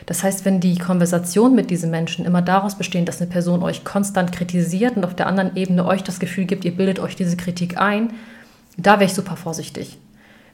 Das 0.06 0.24
heißt, 0.24 0.44
wenn 0.44 0.60
die 0.60 0.76
Konversation 0.76 1.54
mit 1.54 1.70
diesen 1.70 1.90
Menschen 1.90 2.24
immer 2.24 2.42
daraus 2.42 2.76
besteht, 2.76 3.06
dass 3.06 3.20
eine 3.20 3.30
Person 3.30 3.62
euch 3.62 3.84
konstant 3.84 4.32
kritisiert 4.32 4.96
und 4.96 5.04
auf 5.04 5.14
der 5.14 5.28
anderen 5.28 5.56
Ebene 5.56 5.86
euch 5.86 6.02
das 6.02 6.18
Gefühl 6.18 6.46
gibt, 6.46 6.64
ihr 6.64 6.76
bildet 6.76 6.98
euch 6.98 7.14
diese 7.14 7.36
Kritik 7.36 7.78
ein, 7.78 8.12
da 8.76 8.94
wäre 8.94 9.04
ich 9.04 9.14
super 9.14 9.36
vorsichtig. 9.36 9.98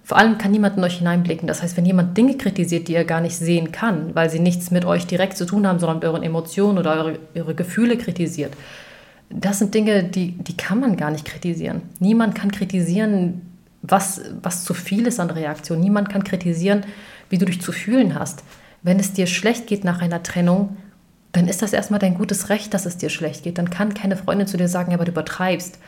Vor 0.04 0.18
allem 0.18 0.38
kann 0.38 0.52
niemand 0.52 0.76
in 0.76 0.84
euch 0.84 0.98
hineinblicken. 0.98 1.48
Das 1.48 1.62
heißt, 1.62 1.76
wenn 1.76 1.86
jemand 1.86 2.16
Dinge 2.16 2.36
kritisiert, 2.36 2.86
die 2.86 2.94
er 2.94 3.04
gar 3.04 3.20
nicht 3.20 3.36
sehen 3.36 3.72
kann, 3.72 4.14
weil 4.14 4.30
sie 4.30 4.38
nichts 4.40 4.70
mit 4.70 4.84
euch 4.84 5.06
direkt 5.06 5.36
zu 5.36 5.46
tun 5.46 5.66
haben, 5.66 5.78
sondern 5.78 5.96
mit 5.98 6.04
euren 6.04 6.22
Emotionen 6.22 6.78
oder 6.78 6.92
eure, 6.92 7.18
eure 7.34 7.54
Gefühle 7.54 7.96
kritisiert, 7.96 8.52
das 9.30 9.58
sind 9.58 9.74
Dinge, 9.74 10.04
die, 10.04 10.32
die 10.32 10.56
kann 10.56 10.80
man 10.80 10.96
gar 10.96 11.10
nicht 11.10 11.24
kritisieren. 11.24 11.82
Niemand 11.98 12.34
kann 12.34 12.52
kritisieren, 12.52 13.55
was, 13.88 14.20
was 14.42 14.64
zu 14.64 14.74
viel 14.74 15.06
ist 15.06 15.20
an 15.20 15.30
Reaktion. 15.30 15.80
Niemand 15.80 16.08
kann 16.10 16.24
kritisieren, 16.24 16.84
wie 17.30 17.38
du 17.38 17.46
dich 17.46 17.60
zu 17.60 17.72
fühlen 17.72 18.18
hast. 18.18 18.42
Wenn 18.82 18.98
es 18.98 19.12
dir 19.12 19.26
schlecht 19.26 19.66
geht 19.66 19.84
nach 19.84 20.00
einer 20.00 20.22
Trennung, 20.22 20.76
dann 21.32 21.48
ist 21.48 21.62
das 21.62 21.72
erstmal 21.72 22.00
dein 22.00 22.16
gutes 22.16 22.48
Recht, 22.48 22.72
dass 22.72 22.86
es 22.86 22.96
dir 22.96 23.10
schlecht 23.10 23.42
geht. 23.42 23.58
Dann 23.58 23.70
kann 23.70 23.94
keine 23.94 24.16
Freundin 24.16 24.46
zu 24.46 24.56
dir 24.56 24.68
sagen, 24.68 24.94
aber 24.94 25.04
du 25.04 25.10
übertreibst, 25.10 25.78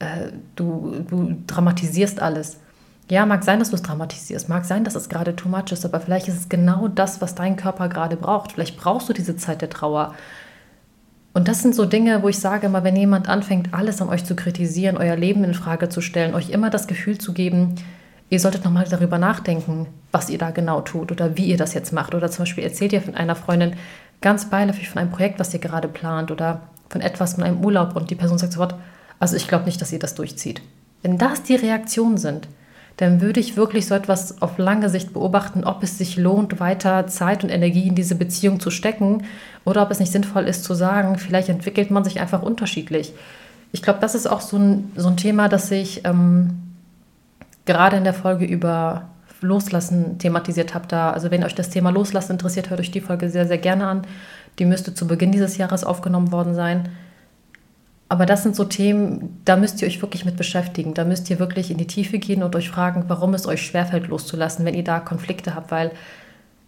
äh, 0.00 0.32
du, 0.56 1.04
du 1.08 1.36
dramatisierst 1.46 2.20
alles. 2.20 2.58
Ja, 3.10 3.26
mag 3.26 3.44
sein, 3.44 3.58
dass 3.58 3.70
du 3.70 3.76
es 3.76 3.82
dramatisierst, 3.82 4.48
mag 4.48 4.64
sein, 4.64 4.84
dass 4.84 4.94
es 4.94 5.08
gerade 5.08 5.36
too 5.36 5.48
much 5.48 5.72
ist, 5.72 5.84
aber 5.84 6.00
vielleicht 6.00 6.28
ist 6.28 6.36
es 6.38 6.48
genau 6.48 6.88
das, 6.88 7.20
was 7.20 7.34
dein 7.34 7.56
Körper 7.56 7.88
gerade 7.88 8.16
braucht. 8.16 8.52
Vielleicht 8.52 8.76
brauchst 8.76 9.08
du 9.08 9.12
diese 9.12 9.36
Zeit 9.36 9.60
der 9.60 9.70
Trauer. 9.70 10.14
Und 11.34 11.48
das 11.48 11.62
sind 11.62 11.74
so 11.74 11.86
Dinge, 11.86 12.22
wo 12.22 12.28
ich 12.28 12.38
sage 12.38 12.66
immer, 12.66 12.84
wenn 12.84 12.96
jemand 12.96 13.28
anfängt, 13.28 13.72
alles 13.72 14.02
an 14.02 14.08
euch 14.08 14.24
zu 14.24 14.36
kritisieren, 14.36 14.98
euer 14.98 15.16
Leben 15.16 15.44
in 15.44 15.54
Frage 15.54 15.88
zu 15.88 16.00
stellen, 16.00 16.34
euch 16.34 16.50
immer 16.50 16.68
das 16.68 16.86
Gefühl 16.86 17.18
zu 17.18 17.32
geben, 17.32 17.76
ihr 18.28 18.38
solltet 18.38 18.64
nochmal 18.64 18.84
darüber 18.88 19.18
nachdenken, 19.18 19.86
was 20.10 20.28
ihr 20.28 20.38
da 20.38 20.50
genau 20.50 20.82
tut 20.82 21.10
oder 21.10 21.36
wie 21.36 21.46
ihr 21.46 21.56
das 21.56 21.74
jetzt 21.74 21.92
macht. 21.92 22.14
Oder 22.14 22.30
zum 22.30 22.42
Beispiel 22.42 22.64
erzählt 22.64 22.92
ihr 22.92 23.00
von 23.00 23.14
einer 23.14 23.34
Freundin 23.34 23.76
ganz 24.20 24.50
beiläufig 24.50 24.88
von 24.90 25.00
einem 25.00 25.10
Projekt, 25.10 25.38
was 25.40 25.54
ihr 25.54 25.60
gerade 25.60 25.88
plant 25.88 26.30
oder 26.30 26.62
von 26.88 27.00
etwas, 27.00 27.34
von 27.34 27.44
einem 27.44 27.64
Urlaub 27.64 27.96
und 27.96 28.10
die 28.10 28.14
Person 28.14 28.38
sagt 28.38 28.52
sofort, 28.52 28.74
also 29.18 29.36
ich 29.36 29.48
glaube 29.48 29.64
nicht, 29.64 29.80
dass 29.80 29.92
ihr 29.92 29.98
das 29.98 30.14
durchzieht. 30.14 30.60
Wenn 31.02 31.16
das 31.18 31.42
die 31.42 31.54
Reaktionen 31.54 32.18
sind, 32.18 32.48
dann 32.96 33.20
würde 33.20 33.40
ich 33.40 33.56
wirklich 33.56 33.86
so 33.86 33.94
etwas 33.94 34.42
auf 34.42 34.58
lange 34.58 34.88
Sicht 34.88 35.12
beobachten, 35.12 35.64
ob 35.64 35.82
es 35.82 35.98
sich 35.98 36.16
lohnt, 36.16 36.60
weiter 36.60 37.06
Zeit 37.06 37.42
und 37.42 37.50
Energie 37.50 37.88
in 37.88 37.94
diese 37.94 38.14
Beziehung 38.14 38.60
zu 38.60 38.70
stecken 38.70 39.24
oder 39.64 39.82
ob 39.82 39.90
es 39.90 40.00
nicht 40.00 40.12
sinnvoll 40.12 40.44
ist 40.44 40.64
zu 40.64 40.74
sagen, 40.74 41.18
vielleicht 41.18 41.48
entwickelt 41.48 41.90
man 41.90 42.04
sich 42.04 42.20
einfach 42.20 42.42
unterschiedlich. 42.42 43.12
Ich 43.72 43.82
glaube, 43.82 44.00
das 44.00 44.14
ist 44.14 44.26
auch 44.26 44.40
so 44.40 44.58
ein, 44.58 44.92
so 44.96 45.08
ein 45.08 45.16
Thema, 45.16 45.48
das 45.48 45.70
ich 45.70 46.04
ähm, 46.04 46.60
gerade 47.64 47.96
in 47.96 48.04
der 48.04 48.14
Folge 48.14 48.44
über 48.44 49.08
Loslassen 49.40 50.18
thematisiert 50.18 50.74
habe. 50.74 50.86
Da, 50.86 51.10
also 51.10 51.30
wenn 51.30 51.44
euch 51.44 51.54
das 51.54 51.70
Thema 51.70 51.90
Loslassen 51.90 52.32
interessiert, 52.32 52.70
hört 52.70 52.80
euch 52.80 52.90
die 52.90 53.00
Folge 53.00 53.30
sehr, 53.30 53.46
sehr 53.46 53.58
gerne 53.58 53.86
an. 53.86 54.02
Die 54.58 54.64
müsste 54.64 54.94
zu 54.94 55.06
Beginn 55.06 55.32
dieses 55.32 55.56
Jahres 55.56 55.84
aufgenommen 55.84 56.32
worden 56.32 56.54
sein. 56.54 56.90
Aber 58.12 58.26
das 58.26 58.42
sind 58.42 58.54
so 58.54 58.64
Themen, 58.64 59.40
da 59.46 59.56
müsst 59.56 59.80
ihr 59.80 59.88
euch 59.88 60.02
wirklich 60.02 60.26
mit 60.26 60.36
beschäftigen. 60.36 60.92
Da 60.92 61.06
müsst 61.06 61.30
ihr 61.30 61.38
wirklich 61.38 61.70
in 61.70 61.78
die 61.78 61.86
Tiefe 61.86 62.18
gehen 62.18 62.42
und 62.42 62.54
euch 62.54 62.68
fragen, 62.68 63.04
warum 63.08 63.32
es 63.32 63.46
euch 63.46 63.62
schwerfällt, 63.62 64.08
loszulassen, 64.08 64.66
wenn 64.66 64.74
ihr 64.74 64.84
da 64.84 65.00
Konflikte 65.00 65.54
habt. 65.54 65.70
Weil 65.70 65.92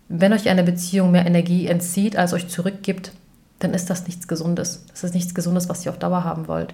wenn 0.09 0.33
euch 0.33 0.49
eine 0.49 0.65
Beziehung 0.65 1.11
mehr 1.11 1.27
Energie 1.27 1.67
entzieht, 1.67 2.17
als 2.17 2.33
euch 2.33 2.49
zurückgibt, 2.49 3.13
dann 3.59 3.75
ist 3.75 3.91
das 3.91 4.07
nichts 4.07 4.27
Gesundes. 4.27 4.87
Das 4.89 5.05
ist 5.05 5.15
nichts 5.15 5.35
Gesundes, 5.35 5.69
was 5.69 5.85
ihr 5.85 5.93
auf 5.93 5.99
Dauer 5.99 6.25
haben 6.25 6.49
wollt. 6.49 6.73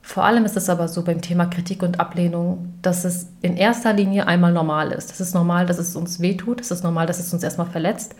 Vor 0.00 0.24
allem 0.24 0.46
ist 0.46 0.56
es 0.56 0.70
aber 0.70 0.88
so 0.88 1.04
beim 1.04 1.20
Thema 1.20 1.44
Kritik 1.44 1.82
und 1.82 2.00
Ablehnung, 2.00 2.72
dass 2.80 3.04
es 3.04 3.26
in 3.42 3.58
erster 3.58 3.92
Linie 3.92 4.26
einmal 4.26 4.54
normal 4.54 4.92
ist. 4.92 5.10
Es 5.10 5.20
ist 5.20 5.34
normal, 5.34 5.66
dass 5.66 5.76
es 5.76 5.94
uns 5.94 6.20
wehtut. 6.20 6.62
Es 6.62 6.70
ist 6.70 6.84
normal, 6.84 7.06
dass 7.06 7.20
es 7.20 7.34
uns 7.34 7.42
erstmal 7.42 7.66
verletzt. 7.66 8.14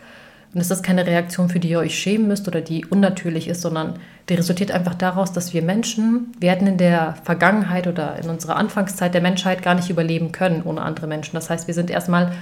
Und 0.53 0.59
es 0.59 0.69
ist 0.69 0.83
keine 0.83 1.07
Reaktion, 1.07 1.47
für 1.47 1.59
die 1.59 1.69
ihr 1.69 1.79
euch 1.79 1.97
schämen 1.97 2.27
müsst 2.27 2.47
oder 2.47 2.59
die 2.59 2.85
unnatürlich 2.85 3.47
ist, 3.47 3.61
sondern 3.61 3.95
die 4.27 4.33
resultiert 4.33 4.71
einfach 4.71 4.95
daraus, 4.95 5.31
dass 5.31 5.53
wir 5.53 5.61
Menschen, 5.61 6.33
wir 6.39 6.51
hätten 6.51 6.67
in 6.67 6.77
der 6.77 7.15
Vergangenheit 7.23 7.87
oder 7.87 8.17
in 8.19 8.29
unserer 8.29 8.57
Anfangszeit 8.57 9.13
der 9.13 9.21
Menschheit 9.21 9.61
gar 9.61 9.75
nicht 9.75 9.89
überleben 9.89 10.31
können 10.31 10.63
ohne 10.63 10.81
andere 10.81 11.07
Menschen. 11.07 11.35
Das 11.35 11.49
heißt, 11.49 11.67
wir 11.67 11.73
sind 11.73 11.89
erstmal 11.89 12.33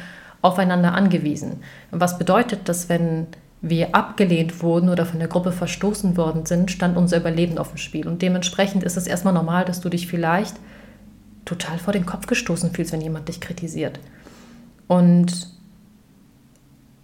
aufeinander 0.41 0.93
angewiesen. 0.93 1.61
Was 1.91 2.17
bedeutet 2.17 2.61
das, 2.65 2.89
wenn 2.89 3.27
wir 3.61 3.93
abgelehnt 3.93 4.63
wurden 4.63 4.89
oder 4.89 5.05
von 5.05 5.19
der 5.19 5.27
Gruppe 5.27 5.51
verstoßen 5.51 6.17
worden 6.17 6.45
sind, 6.45 6.71
stand 6.71 6.97
unser 6.97 7.17
Überleben 7.17 7.57
auf 7.57 7.69
dem 7.69 7.77
Spiel. 7.77 8.07
Und 8.07 8.21
dementsprechend 8.21 8.83
ist 8.83 8.97
es 8.97 9.05
erstmal 9.05 9.33
normal, 9.33 9.65
dass 9.65 9.81
du 9.81 9.89
dich 9.89 10.07
vielleicht 10.07 10.55
total 11.45 11.77
vor 11.77 11.93
den 11.93 12.05
Kopf 12.05 12.25
gestoßen 12.25 12.71
fühlst, 12.71 12.93
wenn 12.93 13.01
jemand 13.01 13.27
dich 13.27 13.41
kritisiert. 13.41 13.99
Und 14.87 15.58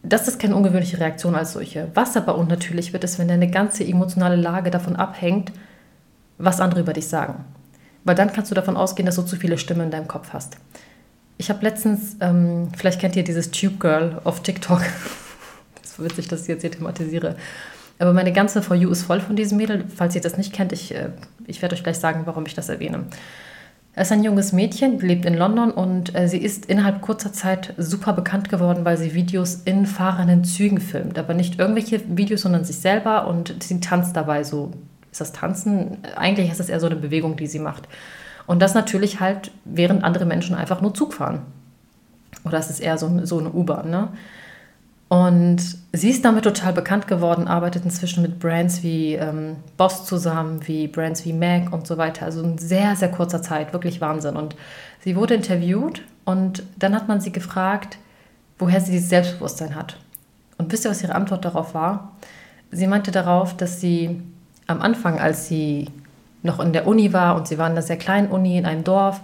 das 0.07 0.27
ist 0.27 0.39
keine 0.39 0.55
ungewöhnliche 0.55 0.99
Reaktion 0.99 1.35
als 1.35 1.53
solche. 1.53 1.89
Was 1.93 2.15
aber 2.15 2.37
unnatürlich 2.37 2.93
wird, 2.93 3.03
ist, 3.03 3.19
wenn 3.19 3.27
deine 3.27 3.49
ganze 3.49 3.83
emotionale 3.83 4.35
Lage 4.35 4.71
davon 4.71 4.95
abhängt, 4.95 5.51
was 6.37 6.59
andere 6.59 6.81
über 6.81 6.93
dich 6.93 7.07
sagen. 7.07 7.45
Weil 8.03 8.15
dann 8.15 8.31
kannst 8.31 8.51
du 8.51 8.55
davon 8.55 8.77
ausgehen, 8.77 9.05
dass 9.05 9.15
du 9.15 9.23
zu 9.23 9.35
viele 9.35 9.57
Stimmen 9.57 9.81
in 9.81 9.91
deinem 9.91 10.07
Kopf 10.07 10.29
hast. 10.33 10.57
Ich 11.37 11.49
habe 11.49 11.63
letztens, 11.63 12.17
ähm, 12.21 12.69
vielleicht 12.77 13.01
kennt 13.01 13.15
ihr 13.15 13.23
dieses 13.23 13.51
Tube 13.51 13.79
Girl 13.79 14.21
auf 14.23 14.41
TikTok, 14.41 14.81
so 15.83 16.03
witzig, 16.03 16.27
dass 16.27 16.43
ich 16.43 16.47
jetzt 16.47 16.61
hier 16.61 16.71
thematisiere. 16.71 17.35
Aber 17.97 18.13
meine 18.13 18.33
ganze 18.33 18.61
For 18.61 18.75
You 18.75 18.89
ist 18.91 19.03
voll 19.03 19.21
von 19.21 19.35
diesem 19.35 19.57
Mädel. 19.57 19.85
Falls 19.93 20.15
ihr 20.15 20.21
das 20.21 20.37
nicht 20.37 20.53
kennt, 20.53 20.71
ich, 20.71 20.93
äh, 20.93 21.09
ich 21.47 21.61
werde 21.61 21.75
euch 21.75 21.83
gleich 21.83 21.97
sagen, 21.97 22.21
warum 22.25 22.45
ich 22.45 22.53
das 22.53 22.69
erwähne. 22.69 23.05
Er 23.95 24.01
ist 24.01 24.11
ein 24.11 24.25
junges 24.25 24.51
Mädchen, 24.51 24.99
lebt 24.99 25.25
in 25.25 25.35
London 25.35 25.71
und 25.71 26.13
äh, 26.15 26.27
sie 26.27 26.39
ist 26.39 26.65
innerhalb 26.65 27.01
kurzer 27.01 27.31
Zeit 27.31 27.73
super 27.77 28.11
bekannt 28.11 28.49
geworden, 28.49 28.83
weil 28.83 28.97
sie 28.97 29.13
Videos 29.13 29.61
in 29.63 29.85
fahrenden 29.85 30.43
Zügen 30.43 30.81
filmt. 30.81 31.17
Aber 31.17 31.33
nicht 31.33 31.59
irgendwelche 31.59 32.01
Videos, 32.17 32.41
sondern 32.41 32.65
sich 32.65 32.77
selber 32.77 33.25
und 33.27 33.63
sie 33.63 33.79
tanzt 33.79 34.15
dabei 34.17 34.43
so. 34.43 34.71
Ist 35.11 35.21
das 35.21 35.31
Tanzen? 35.31 35.99
Eigentlich 36.17 36.51
ist 36.51 36.59
das 36.59 36.67
eher 36.67 36.81
so 36.81 36.87
eine 36.87 36.97
Bewegung, 36.97 37.37
die 37.37 37.47
sie 37.47 37.59
macht. 37.59 37.87
Und 38.47 38.61
das 38.61 38.73
natürlich 38.73 39.21
halt, 39.21 39.51
während 39.63 40.03
andere 40.03 40.25
Menschen 40.25 40.57
einfach 40.57 40.81
nur 40.81 40.93
Zug 40.93 41.13
fahren. 41.13 41.43
Oder 42.43 42.57
es 42.57 42.69
ist 42.69 42.81
eher 42.81 42.97
so, 42.97 43.25
so 43.25 43.39
eine 43.39 43.51
U-Bahn, 43.51 43.89
ne? 43.89 44.09
Und 45.07 45.61
sie 45.93 46.09
ist 46.09 46.25
damit 46.25 46.45
total 46.45 46.73
bekannt 46.73 47.07
geworden, 47.07 47.47
arbeitet 47.47 47.85
inzwischen 47.85 48.23
mit 48.23 48.39
Brands 48.39 48.81
wie 48.81 49.13
ähm, 49.13 49.57
Boss 49.77 50.05
zusammen, 50.05 50.67
wie 50.67 50.87
Brands 50.87 51.25
wie 51.25 51.33
MAC 51.33 51.71
und 51.71 51.85
so 51.85 51.97
weiter. 51.97 52.25
Also 52.25 52.41
in 52.41 52.57
sehr, 52.57 52.95
sehr 52.95 53.11
kurzer 53.11 53.41
Zeit, 53.41 53.71
wirklich 53.71 54.01
Wahnsinn. 54.01 54.35
Und 54.35 54.55
sie 55.01 55.15
wurde 55.15 55.35
interviewt 55.35 56.01
und 56.25 56.63
dann 56.77 56.95
hat 56.95 57.07
man 57.07 57.21
sie 57.21 57.31
gefragt, 57.31 57.99
woher 58.57 58.81
sie 58.81 58.93
dieses 58.93 59.09
Selbstbewusstsein 59.09 59.75
hat. 59.75 59.97
Und 60.57 60.71
wisst 60.71 60.85
ihr, 60.85 60.91
was 60.91 61.03
ihre 61.03 61.15
Antwort 61.15 61.45
darauf 61.45 61.75
war? 61.75 62.13
Sie 62.71 62.87
meinte 62.87 63.11
darauf, 63.11 63.55
dass 63.55 63.79
sie 63.79 64.21
am 64.65 64.81
Anfang, 64.81 65.19
als 65.19 65.47
sie 65.47 65.89
noch 66.41 66.59
in 66.59 66.73
der 66.73 66.87
Uni 66.87 67.13
war 67.13 67.35
und 67.35 67.47
sie 67.47 67.57
war 67.57 67.67
in 67.67 67.73
einer 67.73 67.81
sehr 67.81 67.97
kleinen 67.97 68.29
Uni 68.29 68.57
in 68.57 68.65
einem 68.65 68.83
Dorf, 68.83 69.21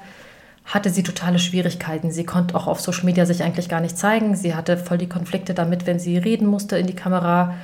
hatte 0.65 0.89
sie 0.89 1.03
totale 1.03 1.39
Schwierigkeiten. 1.39 2.11
Sie 2.11 2.23
konnte 2.23 2.55
auch 2.55 2.67
auf 2.67 2.79
Social 2.79 3.05
Media 3.05 3.25
sich 3.25 3.43
eigentlich 3.43 3.69
gar 3.69 3.81
nicht 3.81 3.97
zeigen. 3.97 4.35
Sie 4.35 4.55
hatte 4.55 4.77
voll 4.77 4.97
die 4.97 5.09
Konflikte 5.09 5.53
damit, 5.53 5.85
wenn 5.85 5.99
sie 5.99 6.17
reden 6.17 6.47
musste 6.47 6.77
in 6.77 6.87
die 6.87 6.95
Kamera. 6.95 7.55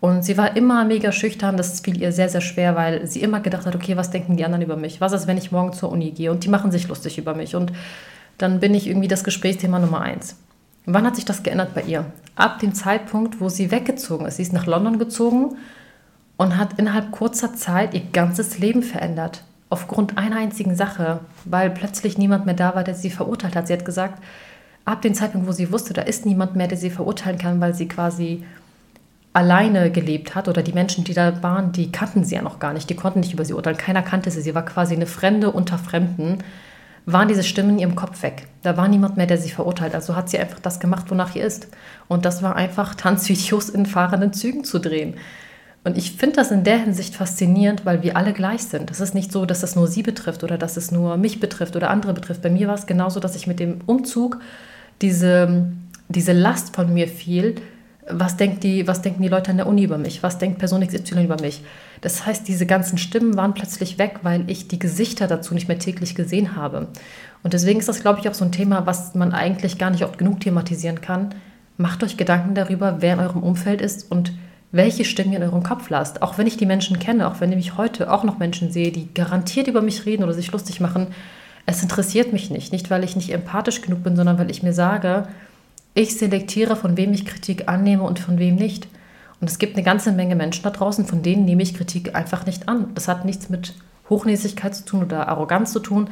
Und 0.00 0.24
sie 0.24 0.36
war 0.36 0.56
immer 0.56 0.84
mega 0.84 1.12
schüchtern. 1.12 1.56
Das 1.56 1.80
fiel 1.80 2.00
ihr 2.00 2.12
sehr, 2.12 2.28
sehr 2.28 2.40
schwer, 2.40 2.74
weil 2.74 3.06
sie 3.06 3.22
immer 3.22 3.40
gedacht 3.40 3.66
hat, 3.66 3.74
okay, 3.74 3.96
was 3.96 4.10
denken 4.10 4.36
die 4.36 4.44
anderen 4.44 4.62
über 4.62 4.76
mich? 4.76 5.00
Was 5.00 5.12
ist, 5.12 5.26
wenn 5.26 5.38
ich 5.38 5.52
morgen 5.52 5.72
zur 5.72 5.90
Uni 5.90 6.10
gehe? 6.10 6.30
Und 6.30 6.44
die 6.44 6.48
machen 6.48 6.70
sich 6.70 6.88
lustig 6.88 7.18
über 7.18 7.34
mich. 7.34 7.54
Und 7.54 7.72
dann 8.38 8.60
bin 8.60 8.74
ich 8.74 8.86
irgendwie 8.88 9.08
das 9.08 9.24
Gesprächsthema 9.24 9.78
Nummer 9.78 10.00
eins. 10.00 10.36
Wann 10.86 11.06
hat 11.06 11.16
sich 11.16 11.24
das 11.24 11.42
geändert 11.42 11.74
bei 11.74 11.82
ihr? 11.82 12.06
Ab 12.36 12.58
dem 12.60 12.74
Zeitpunkt, 12.74 13.40
wo 13.40 13.48
sie 13.48 13.70
weggezogen 13.70 14.26
ist. 14.26 14.36
Sie 14.36 14.42
ist 14.42 14.52
nach 14.52 14.66
London 14.66 14.98
gezogen 14.98 15.56
und 16.36 16.58
hat 16.58 16.78
innerhalb 16.78 17.10
kurzer 17.10 17.54
Zeit 17.54 17.94
ihr 17.94 18.02
ganzes 18.12 18.58
Leben 18.58 18.82
verändert 18.82 19.42
aufgrund 19.76 20.16
einer 20.16 20.36
einzigen 20.36 20.74
Sache, 20.74 21.20
weil 21.44 21.68
plötzlich 21.68 22.16
niemand 22.16 22.46
mehr 22.46 22.54
da 22.54 22.74
war, 22.74 22.82
der 22.82 22.94
sie 22.94 23.10
verurteilt 23.10 23.54
hat. 23.54 23.66
Sie 23.66 23.74
hat 23.74 23.84
gesagt, 23.84 24.22
ab 24.86 25.02
dem 25.02 25.12
Zeitpunkt, 25.12 25.46
wo 25.46 25.52
sie 25.52 25.70
wusste, 25.70 25.92
da 25.92 26.00
ist 26.00 26.24
niemand 26.24 26.56
mehr, 26.56 26.66
der 26.66 26.78
sie 26.78 26.88
verurteilen 26.88 27.38
kann, 27.38 27.60
weil 27.60 27.74
sie 27.74 27.86
quasi 27.86 28.42
alleine 29.34 29.90
gelebt 29.90 30.34
hat 30.34 30.48
oder 30.48 30.62
die 30.62 30.72
Menschen, 30.72 31.04
die 31.04 31.12
da 31.12 31.42
waren, 31.42 31.72
die 31.72 31.92
kannten 31.92 32.24
sie 32.24 32.36
ja 32.36 32.42
noch 32.42 32.58
gar 32.58 32.72
nicht, 32.72 32.88
die 32.88 32.96
konnten 32.96 33.20
nicht 33.20 33.34
über 33.34 33.44
sie 33.44 33.52
urteilen, 33.52 33.76
keiner 33.76 34.00
kannte 34.00 34.30
sie, 34.30 34.40
sie 34.40 34.54
war 34.54 34.64
quasi 34.64 34.94
eine 34.94 35.04
Fremde 35.04 35.50
unter 35.50 35.76
Fremden, 35.76 36.38
waren 37.04 37.28
diese 37.28 37.44
Stimmen 37.44 37.72
in 37.72 37.78
ihrem 37.80 37.96
Kopf 37.96 38.22
weg. 38.22 38.48
Da 38.62 38.78
war 38.78 38.88
niemand 38.88 39.18
mehr, 39.18 39.26
der 39.26 39.36
sie 39.36 39.50
verurteilt. 39.50 39.94
Also 39.94 40.16
hat 40.16 40.30
sie 40.30 40.38
einfach 40.38 40.58
das 40.58 40.80
gemacht, 40.80 41.10
wonach 41.10 41.36
ihr 41.36 41.44
ist. 41.44 41.68
Und 42.08 42.24
das 42.24 42.42
war 42.42 42.56
einfach 42.56 42.94
Tanzvideos 42.96 43.68
in 43.68 43.86
fahrenden 43.86 44.32
Zügen 44.32 44.64
zu 44.64 44.80
drehen. 44.80 45.14
Und 45.86 45.96
ich 45.96 46.16
finde 46.16 46.34
das 46.34 46.50
in 46.50 46.64
der 46.64 46.78
Hinsicht 46.78 47.14
faszinierend, 47.14 47.86
weil 47.86 48.02
wir 48.02 48.16
alle 48.16 48.32
gleich 48.32 48.64
sind. 48.64 48.90
Es 48.90 48.98
ist 48.98 49.14
nicht 49.14 49.30
so, 49.30 49.46
dass 49.46 49.60
das 49.60 49.76
nur 49.76 49.86
sie 49.86 50.02
betrifft 50.02 50.42
oder 50.42 50.58
dass 50.58 50.76
es 50.76 50.90
nur 50.90 51.16
mich 51.16 51.38
betrifft 51.38 51.76
oder 51.76 51.90
andere 51.90 52.12
betrifft. 52.12 52.42
Bei 52.42 52.50
mir 52.50 52.66
war 52.66 52.74
es 52.74 52.86
genauso, 52.86 53.20
dass 53.20 53.36
ich 53.36 53.46
mit 53.46 53.60
dem 53.60 53.78
Umzug 53.86 54.40
diese, 55.00 55.68
diese 56.08 56.32
Last 56.32 56.74
von 56.74 56.92
mir 56.92 57.06
fiel, 57.06 57.54
was, 58.10 58.36
denkt 58.36 58.64
die, 58.64 58.88
was 58.88 59.00
denken 59.00 59.22
die 59.22 59.28
Leute 59.28 59.52
an 59.52 59.58
der 59.58 59.68
Uni 59.68 59.84
über 59.84 59.96
mich? 59.96 60.24
Was 60.24 60.38
denkt 60.38 60.58
Person 60.58 60.84
XY 60.84 61.22
über 61.22 61.40
mich? 61.40 61.62
Das 62.00 62.26
heißt, 62.26 62.48
diese 62.48 62.66
ganzen 62.66 62.98
Stimmen 62.98 63.36
waren 63.36 63.54
plötzlich 63.54 63.96
weg, 63.96 64.18
weil 64.22 64.42
ich 64.50 64.66
die 64.66 64.80
Gesichter 64.80 65.28
dazu 65.28 65.54
nicht 65.54 65.68
mehr 65.68 65.78
täglich 65.78 66.16
gesehen 66.16 66.56
habe. 66.56 66.88
Und 67.44 67.52
deswegen 67.54 67.78
ist 67.78 67.88
das, 67.88 68.00
glaube 68.00 68.18
ich, 68.18 68.28
auch 68.28 68.34
so 68.34 68.44
ein 68.44 68.50
Thema, 68.50 68.86
was 68.86 69.14
man 69.14 69.32
eigentlich 69.32 69.78
gar 69.78 69.90
nicht 69.90 70.02
oft 70.04 70.18
genug 70.18 70.40
thematisieren 70.40 71.00
kann. 71.00 71.32
Macht 71.76 72.02
euch 72.02 72.16
Gedanken 72.16 72.56
darüber, 72.56 72.96
wer 73.02 73.12
in 73.12 73.20
eurem 73.20 73.44
Umfeld 73.44 73.80
ist 73.80 74.10
und 74.10 74.32
welche 74.76 75.04
Stimmen 75.04 75.32
ihr 75.32 75.38
in 75.38 75.44
eurem 75.44 75.62
Kopf 75.62 75.88
lasst. 75.90 76.22
Auch 76.22 76.38
wenn 76.38 76.46
ich 76.46 76.56
die 76.56 76.66
Menschen 76.66 76.98
kenne, 76.98 77.28
auch 77.28 77.40
wenn 77.40 77.52
ich 77.52 77.76
heute 77.76 78.12
auch 78.12 78.24
noch 78.24 78.38
Menschen 78.38 78.70
sehe, 78.70 78.92
die 78.92 79.12
garantiert 79.12 79.68
über 79.68 79.82
mich 79.82 80.06
reden 80.06 80.22
oder 80.22 80.32
sich 80.32 80.52
lustig 80.52 80.80
machen, 80.80 81.08
es 81.66 81.82
interessiert 81.82 82.32
mich 82.32 82.50
nicht. 82.50 82.72
Nicht, 82.72 82.90
weil 82.90 83.04
ich 83.04 83.16
nicht 83.16 83.32
empathisch 83.32 83.82
genug 83.82 84.02
bin, 84.02 84.16
sondern 84.16 84.38
weil 84.38 84.50
ich 84.50 84.62
mir 84.62 84.72
sage, 84.72 85.26
ich 85.94 86.16
selektiere, 86.16 86.76
von 86.76 86.96
wem 86.96 87.12
ich 87.12 87.24
Kritik 87.24 87.68
annehme 87.68 88.02
und 88.02 88.18
von 88.18 88.38
wem 88.38 88.56
nicht. 88.56 88.86
Und 89.40 89.50
es 89.50 89.58
gibt 89.58 89.76
eine 89.76 89.84
ganze 89.84 90.12
Menge 90.12 90.36
Menschen 90.36 90.62
da 90.62 90.70
draußen, 90.70 91.06
von 91.06 91.22
denen 91.22 91.44
nehme 91.44 91.62
ich 91.62 91.74
Kritik 91.74 92.14
einfach 92.14 92.46
nicht 92.46 92.68
an. 92.68 92.90
Das 92.94 93.08
hat 93.08 93.24
nichts 93.24 93.48
mit 93.48 93.74
Hochnäsigkeit 94.08 94.74
zu 94.74 94.84
tun 94.84 95.02
oder 95.02 95.28
Arroganz 95.28 95.72
zu 95.72 95.80
tun. 95.80 96.08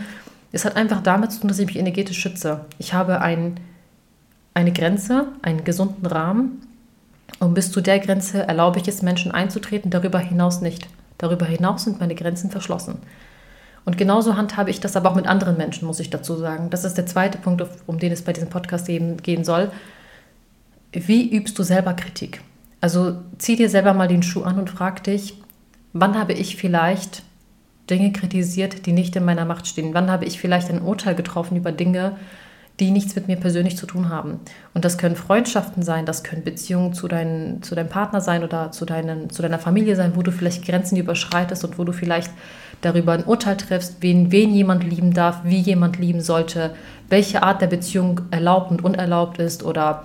Es 0.53 0.65
hat 0.65 0.77
einfach 0.77 1.03
damit 1.03 1.33
zu 1.33 1.41
tun, 1.41 1.49
dass 1.49 1.59
ich 1.59 1.67
mich 1.67 1.79
energetisch 1.79 2.19
schütze. 2.19 2.65
Ich 2.79 2.95
habe 2.95 3.21
ein, 3.21 3.59
eine 4.53 4.73
Grenze, 4.73 5.29
einen 5.43 5.65
gesunden 5.65 6.07
Rahmen. 6.07 6.63
Und 7.41 7.55
bis 7.55 7.73
zu 7.73 7.81
der 7.81 7.99
Grenze 7.99 8.47
erlaube 8.47 8.81
ich 8.81 8.89
es 8.89 9.03
Menschen 9.03 9.33
einzutreten, 9.33 9.91
darüber 9.91 10.19
hinaus 10.19 10.61
nicht. 10.61 10.89
Darüber 11.19 11.47
hinaus 11.47 11.85
sind 11.85 12.01
meine 12.01 12.15
Grenzen 12.15 12.51
verschlossen. 12.51 12.99
Und 13.85 13.99
genauso 13.99 14.37
handhabe 14.37 14.71
ich 14.71 14.81
das 14.81 14.97
aber 14.97 15.11
auch 15.11 15.15
mit 15.15 15.27
anderen 15.27 15.57
Menschen, 15.57 15.87
muss 15.87 16.01
ich 16.01 16.11
dazu 16.11 16.37
sagen. 16.37 16.71
Das 16.71 16.85
ist 16.85 16.97
der 16.97 17.07
zweite 17.07 17.39
Punkt, 17.39 17.65
um 17.87 17.99
den 17.99 18.13
es 18.13 18.23
bei 18.23 18.33
diesem 18.33 18.49
Podcast 18.49 18.89
eben 18.89 19.19
gehen 19.19 19.45
soll. 19.45 19.71
Wie 20.93 21.35
übst 21.35 21.59
du 21.59 21.63
selber 21.63 21.95
Kritik? 21.95 22.41
Also 22.81 23.17
zieh 23.39 23.57
dir 23.57 23.69
selber 23.69 23.95
mal 23.95 24.09
den 24.09 24.23
Schuh 24.23 24.43
an 24.43 24.59
und 24.59 24.71
frag 24.71 25.05
dich, 25.05 25.35
wann 25.93 26.19
habe 26.19 26.33
ich 26.33 26.57
vielleicht 26.57 27.23
Dinge 27.91 28.13
kritisiert, 28.13 28.87
die 28.87 28.93
nicht 28.93 29.17
in 29.17 29.25
meiner 29.25 29.45
Macht 29.45 29.67
stehen? 29.67 29.93
Wann 29.93 30.11
habe 30.11 30.25
ich 30.25 30.41
vielleicht 30.41 30.71
ein 30.71 30.83
Urteil 30.83 31.15
getroffen 31.15 31.57
über 31.57 31.73
Dinge, 31.73 32.17
die 32.81 32.91
nichts 32.91 33.15
mit 33.15 33.29
mir 33.29 33.37
persönlich 33.37 33.77
zu 33.77 33.87
tun 33.87 34.09
haben. 34.09 34.41
Und 34.75 34.85
das 34.85 34.99
können 34.99 35.15
Freundschaften 35.15 35.85
sein, 35.85 36.07
das 36.07 36.25
können 36.25 36.43
Beziehungen 36.43 36.93
zu, 36.93 37.07
dein, 37.07 37.63
zu 37.63 37.77
deinem 37.77 37.89
Partner 37.89 38.21
sein 38.21 38.43
oder 38.43 38.73
zu, 38.73 38.85
deinen, 38.85 39.31
zu 39.31 39.43
deiner 39.43 39.61
Familie 39.61 39.95
sein, 39.95 40.17
wo 40.17 40.23
du 40.23 40.33
vielleicht 40.33 40.67
Grenzen 40.67 40.97
überschreitest 40.97 41.65
und 41.65 41.79
wo 41.79 41.85
du 41.85 41.93
vielleicht 41.93 42.33
darüber 42.81 43.13
ein 43.13 43.25
Urteil 43.25 43.57
triffst, 43.57 43.99
wen, 44.01 44.33
wen 44.33 44.53
jemand 44.53 44.83
lieben 44.83 45.15
darf, 45.15 45.41
wie 45.45 45.61
jemand 45.61 45.99
lieben 45.99 46.21
sollte, 46.21 46.75
welche 47.09 47.45
Art 47.45 47.63
der 47.63 47.69
Beziehung 47.69 48.23
erlaubt 48.33 48.73
und 48.73 48.85
unerlaubt 48.85 49.39
ist 49.39 49.63
oder 49.63 50.05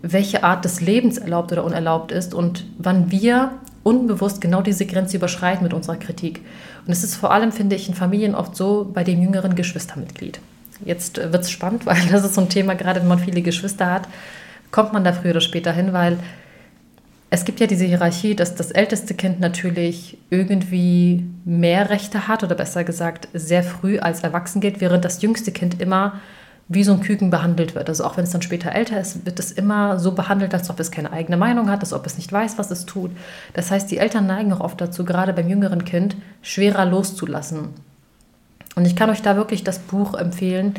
welche 0.00 0.42
Art 0.42 0.64
des 0.64 0.80
Lebens 0.80 1.18
erlaubt 1.18 1.52
oder 1.52 1.64
unerlaubt 1.64 2.12
ist 2.12 2.32
und 2.32 2.64
wann 2.78 3.10
wir 3.10 3.52
unbewusst 3.82 4.40
genau 4.40 4.62
diese 4.62 4.86
Grenze 4.86 5.18
überschreiten 5.18 5.62
mit 5.62 5.74
unserer 5.74 5.96
Kritik. 5.96 6.40
Und 6.86 6.92
es 6.92 7.04
ist 7.04 7.14
vor 7.14 7.30
allem, 7.30 7.52
finde 7.52 7.76
ich, 7.76 7.88
in 7.88 7.94
Familien 7.94 8.34
oft 8.34 8.56
so 8.56 8.90
bei 8.92 9.04
dem 9.04 9.20
jüngeren 9.20 9.54
Geschwistermitglied. 9.54 10.40
Jetzt 10.84 11.16
wird 11.18 11.42
es 11.42 11.50
spannend, 11.50 11.86
weil 11.86 12.00
das 12.10 12.24
ist 12.24 12.34
so 12.34 12.40
ein 12.40 12.48
Thema, 12.48 12.74
gerade 12.74 13.00
wenn 13.00 13.08
man 13.08 13.18
viele 13.18 13.42
Geschwister 13.42 13.90
hat, 13.90 14.08
kommt 14.70 14.92
man 14.92 15.04
da 15.04 15.12
früher 15.12 15.32
oder 15.32 15.40
später 15.40 15.72
hin, 15.72 15.92
weil 15.92 16.18
es 17.30 17.44
gibt 17.44 17.60
ja 17.60 17.68
diese 17.68 17.84
Hierarchie, 17.84 18.34
dass 18.34 18.56
das 18.56 18.72
älteste 18.72 19.14
Kind 19.14 19.38
natürlich 19.38 20.18
irgendwie 20.30 21.24
mehr 21.44 21.88
Rechte 21.88 22.26
hat 22.26 22.42
oder 22.42 22.56
besser 22.56 22.82
gesagt 22.82 23.28
sehr 23.32 23.62
früh 23.62 24.00
als 24.00 24.24
erwachsen 24.24 24.60
geht, 24.60 24.80
während 24.80 25.04
das 25.04 25.22
jüngste 25.22 25.52
Kind 25.52 25.80
immer 25.80 26.20
wie 26.72 26.84
so 26.84 26.92
ein 26.92 27.00
Küken 27.00 27.30
behandelt 27.30 27.74
wird. 27.74 27.88
Also 27.88 28.04
auch 28.04 28.16
wenn 28.16 28.24
es 28.24 28.30
dann 28.30 28.42
später 28.42 28.72
älter 28.72 29.00
ist, 29.00 29.26
wird 29.26 29.40
es 29.40 29.50
immer 29.50 29.98
so 29.98 30.12
behandelt, 30.12 30.54
als 30.54 30.70
ob 30.70 30.78
es 30.78 30.92
keine 30.92 31.12
eigene 31.12 31.36
Meinung 31.36 31.68
hat, 31.68 31.80
als 31.80 31.92
ob 31.92 32.06
es 32.06 32.16
nicht 32.16 32.32
weiß, 32.32 32.58
was 32.58 32.70
es 32.70 32.86
tut. 32.86 33.10
Das 33.54 33.72
heißt, 33.72 33.90
die 33.90 33.98
Eltern 33.98 34.26
neigen 34.26 34.52
auch 34.52 34.60
oft 34.60 34.80
dazu, 34.80 35.04
gerade 35.04 35.32
beim 35.32 35.48
jüngeren 35.48 35.84
Kind 35.84 36.16
schwerer 36.42 36.86
loszulassen. 36.86 37.70
Und 38.76 38.86
ich 38.86 38.96
kann 38.96 39.10
euch 39.10 39.22
da 39.22 39.36
wirklich 39.36 39.64
das 39.64 39.78
Buch 39.78 40.14
empfehlen. 40.14 40.74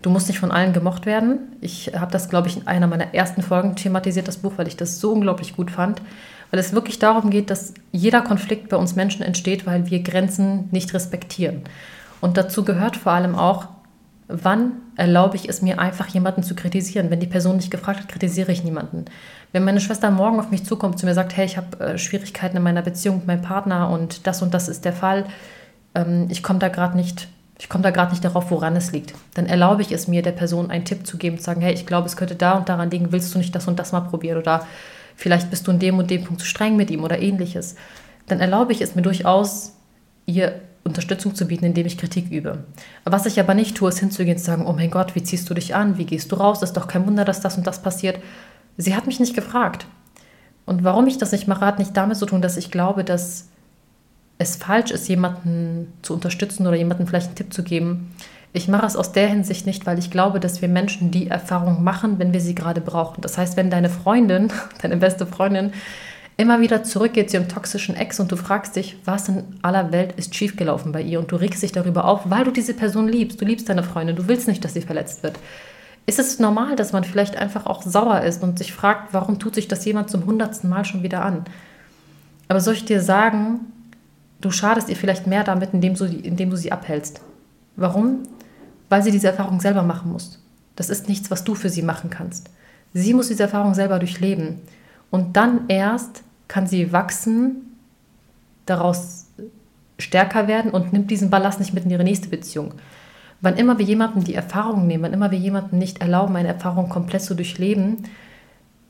Du 0.00 0.10
musst 0.10 0.28
nicht 0.28 0.38
von 0.38 0.50
allen 0.50 0.72
gemocht 0.72 1.06
werden. 1.06 1.38
Ich 1.60 1.92
habe 1.96 2.10
das, 2.10 2.28
glaube 2.28 2.48
ich, 2.48 2.56
in 2.56 2.66
einer 2.66 2.86
meiner 2.86 3.14
ersten 3.14 3.42
Folgen 3.42 3.76
thematisiert, 3.76 4.28
das 4.28 4.38
Buch, 4.38 4.54
weil 4.56 4.68
ich 4.68 4.76
das 4.76 5.00
so 5.00 5.12
unglaublich 5.12 5.56
gut 5.56 5.70
fand. 5.70 6.02
Weil 6.50 6.60
es 6.60 6.72
wirklich 6.72 6.98
darum 6.98 7.30
geht, 7.30 7.50
dass 7.50 7.72
jeder 7.92 8.20
Konflikt 8.20 8.68
bei 8.68 8.76
uns 8.76 8.96
Menschen 8.96 9.22
entsteht, 9.22 9.64
weil 9.66 9.90
wir 9.90 10.02
Grenzen 10.02 10.68
nicht 10.70 10.92
respektieren. 10.92 11.62
Und 12.20 12.36
dazu 12.36 12.64
gehört 12.64 12.96
vor 12.96 13.12
allem 13.12 13.34
auch, 13.34 13.68
wann 14.28 14.72
erlaube 14.96 15.36
ich 15.36 15.48
es 15.48 15.62
mir 15.62 15.78
einfach, 15.78 16.08
jemanden 16.08 16.42
zu 16.42 16.54
kritisieren? 16.54 17.10
Wenn 17.10 17.20
die 17.20 17.26
Person 17.26 17.56
nicht 17.56 17.70
gefragt 17.70 18.00
hat, 18.00 18.08
kritisiere 18.08 18.52
ich 18.52 18.64
niemanden. 18.64 19.04
Wenn 19.52 19.64
meine 19.64 19.80
Schwester 19.80 20.10
morgen 20.10 20.38
auf 20.40 20.50
mich 20.50 20.64
zukommt, 20.64 20.98
zu 20.98 21.06
mir 21.06 21.14
sagt, 21.14 21.36
hey, 21.36 21.44
ich 21.44 21.56
habe 21.56 21.78
äh, 21.80 21.98
Schwierigkeiten 21.98 22.56
in 22.56 22.62
meiner 22.62 22.82
Beziehung 22.82 23.18
mit 23.18 23.26
meinem 23.26 23.42
Partner 23.42 23.90
und 23.90 24.26
das 24.26 24.42
und 24.42 24.54
das 24.54 24.68
ist 24.68 24.84
der 24.84 24.92
Fall, 24.92 25.26
ähm, 25.94 26.26
ich 26.30 26.42
komme 26.42 26.58
da 26.58 26.68
gerade 26.68 26.96
nicht, 26.96 27.28
ich 27.58 27.68
komme 27.68 27.82
da 27.82 27.90
gerade 27.90 28.10
nicht 28.10 28.24
darauf, 28.24 28.50
woran 28.50 28.76
es 28.76 28.92
liegt. 28.92 29.14
Dann 29.34 29.46
erlaube 29.46 29.82
ich 29.82 29.92
es 29.92 30.08
mir, 30.08 30.22
der 30.22 30.32
Person 30.32 30.70
einen 30.70 30.84
Tipp 30.84 31.06
zu 31.06 31.16
geben, 31.16 31.38
zu 31.38 31.44
sagen, 31.44 31.60
hey, 31.60 31.72
ich 31.72 31.86
glaube, 31.86 32.06
es 32.06 32.16
könnte 32.16 32.34
da 32.34 32.52
und 32.52 32.68
daran 32.68 32.90
liegen, 32.90 33.12
willst 33.12 33.34
du 33.34 33.38
nicht 33.38 33.54
das 33.54 33.68
und 33.68 33.78
das 33.78 33.92
mal 33.92 34.00
probieren 34.00 34.38
oder 34.38 34.66
vielleicht 35.16 35.50
bist 35.50 35.66
du 35.66 35.70
in 35.70 35.78
dem 35.78 35.98
und 35.98 36.10
dem 36.10 36.24
Punkt 36.24 36.40
zu 36.40 36.46
streng 36.46 36.76
mit 36.76 36.90
ihm 36.90 37.04
oder 37.04 37.20
ähnliches. 37.20 37.76
Dann 38.26 38.40
erlaube 38.40 38.72
ich 38.72 38.80
es 38.80 38.94
mir 38.94 39.02
durchaus, 39.02 39.74
ihr 40.26 40.60
Unterstützung 40.84 41.34
zu 41.34 41.46
bieten, 41.46 41.64
indem 41.64 41.86
ich 41.86 41.98
Kritik 41.98 42.30
übe. 42.30 42.64
Was 43.04 43.26
ich 43.26 43.38
aber 43.38 43.54
nicht 43.54 43.76
tue, 43.76 43.88
ist 43.88 44.00
hinzugehen 44.00 44.36
und 44.36 44.40
zu 44.40 44.46
sagen, 44.46 44.66
oh 44.66 44.72
mein 44.72 44.90
Gott, 44.90 45.14
wie 45.14 45.22
ziehst 45.22 45.48
du 45.48 45.54
dich 45.54 45.74
an, 45.74 45.98
wie 45.98 46.06
gehst 46.06 46.32
du 46.32 46.36
raus, 46.36 46.62
ist 46.62 46.76
doch 46.76 46.88
kein 46.88 47.06
Wunder, 47.06 47.24
dass 47.24 47.40
das 47.40 47.56
und 47.56 47.66
das 47.66 47.82
passiert. 47.82 48.18
Sie 48.76 48.96
hat 48.96 49.06
mich 49.06 49.20
nicht 49.20 49.34
gefragt. 49.34 49.86
Und 50.64 50.84
warum 50.84 51.06
ich 51.06 51.18
das 51.18 51.32
nicht 51.32 51.48
mache, 51.48 51.66
hat 51.66 51.78
nicht 51.78 51.96
damit 51.96 52.16
zu 52.16 52.26
tun, 52.26 52.42
dass 52.42 52.56
ich 52.56 52.70
glaube, 52.70 53.04
dass 53.04 53.48
es 54.42 54.56
falsch 54.56 54.90
ist, 54.90 55.08
jemanden 55.08 55.92
zu 56.02 56.14
unterstützen 56.14 56.66
oder 56.66 56.76
jemandem 56.76 57.06
vielleicht 57.06 57.28
einen 57.28 57.36
Tipp 57.36 57.52
zu 57.52 57.62
geben. 57.62 58.14
Ich 58.52 58.68
mache 58.68 58.86
es 58.86 58.96
aus 58.96 59.12
der 59.12 59.28
Hinsicht 59.28 59.66
nicht, 59.66 59.86
weil 59.86 59.98
ich 59.98 60.10
glaube, 60.10 60.38
dass 60.38 60.60
wir 60.60 60.68
Menschen 60.68 61.10
die 61.10 61.28
Erfahrung 61.28 61.82
machen, 61.82 62.18
wenn 62.18 62.32
wir 62.32 62.40
sie 62.40 62.54
gerade 62.54 62.82
brauchen. 62.82 63.22
Das 63.22 63.38
heißt, 63.38 63.56
wenn 63.56 63.70
deine 63.70 63.88
Freundin, 63.88 64.52
deine 64.82 64.98
beste 64.98 65.26
Freundin, 65.26 65.72
immer 66.36 66.60
wieder 66.60 66.82
zurückgeht 66.82 67.30
zu 67.30 67.36
ihrem 67.36 67.48
toxischen 67.48 67.94
Ex 67.94 68.18
und 68.20 68.32
du 68.32 68.36
fragst 68.36 68.76
dich, 68.76 68.96
was 69.04 69.28
in 69.28 69.44
aller 69.62 69.92
Welt 69.92 70.12
ist 70.16 70.34
schiefgelaufen 70.34 70.92
bei 70.92 71.02
ihr 71.02 71.18
und 71.18 71.30
du 71.30 71.36
regst 71.36 71.62
dich 71.62 71.72
darüber 71.72 72.04
auf, 72.04 72.22
weil 72.24 72.44
du 72.44 72.50
diese 72.50 72.74
Person 72.74 73.08
liebst. 73.08 73.40
Du 73.40 73.44
liebst 73.44 73.68
deine 73.68 73.82
Freundin, 73.82 74.16
du 74.16 74.28
willst 74.28 74.48
nicht, 74.48 74.64
dass 74.64 74.74
sie 74.74 74.80
verletzt 74.82 75.22
wird. 75.22 75.38
Ist 76.04 76.18
es 76.18 76.38
normal, 76.38 76.74
dass 76.74 76.92
man 76.92 77.04
vielleicht 77.04 77.36
einfach 77.36 77.66
auch 77.66 77.82
sauer 77.82 78.22
ist 78.22 78.42
und 78.42 78.58
sich 78.58 78.72
fragt, 78.72 79.12
warum 79.12 79.38
tut 79.38 79.54
sich 79.54 79.68
das 79.68 79.84
jemand 79.84 80.10
zum 80.10 80.26
hundertsten 80.26 80.68
Mal 80.68 80.84
schon 80.84 81.02
wieder 81.02 81.24
an? 81.24 81.44
Aber 82.48 82.60
soll 82.60 82.74
ich 82.74 82.84
dir 82.84 83.00
sagen, 83.00 83.60
du 84.42 84.50
schadest 84.50 84.90
ihr 84.90 84.96
vielleicht 84.96 85.26
mehr 85.26 85.44
damit, 85.44 85.72
indem 85.72 85.94
du, 85.94 86.04
indem 86.04 86.50
du 86.50 86.56
sie 86.56 86.72
abhältst. 86.72 87.22
Warum? 87.76 88.24
Weil 88.90 89.02
sie 89.02 89.10
diese 89.10 89.28
Erfahrung 89.28 89.60
selber 89.60 89.82
machen 89.82 90.12
muss. 90.12 90.44
Das 90.76 90.90
ist 90.90 91.08
nichts, 91.08 91.30
was 91.30 91.44
du 91.44 91.54
für 91.54 91.70
sie 91.70 91.82
machen 91.82 92.10
kannst. 92.10 92.50
Sie 92.92 93.14
muss 93.14 93.28
diese 93.28 93.44
Erfahrung 93.44 93.72
selber 93.74 93.98
durchleben. 93.98 94.60
Und 95.10 95.36
dann 95.36 95.68
erst 95.68 96.22
kann 96.48 96.66
sie 96.66 96.92
wachsen, 96.92 97.78
daraus 98.66 99.26
stärker 99.98 100.48
werden 100.48 100.70
und 100.70 100.92
nimmt 100.92 101.10
diesen 101.10 101.30
Ballast 101.30 101.60
nicht 101.60 101.72
mit 101.72 101.84
in 101.84 101.90
ihre 101.90 102.04
nächste 102.04 102.28
Beziehung. 102.28 102.74
Wann 103.40 103.56
immer 103.56 103.78
wir 103.78 103.86
jemandem 103.86 104.24
die 104.24 104.34
Erfahrung 104.34 104.86
nehmen, 104.86 105.04
wann 105.04 105.12
immer 105.12 105.30
wir 105.30 105.38
jemandem 105.38 105.78
nicht 105.78 106.00
erlauben, 106.00 106.36
eine 106.36 106.48
Erfahrung 106.48 106.88
komplett 106.88 107.22
zu 107.22 107.34
durchleben, 107.34 108.04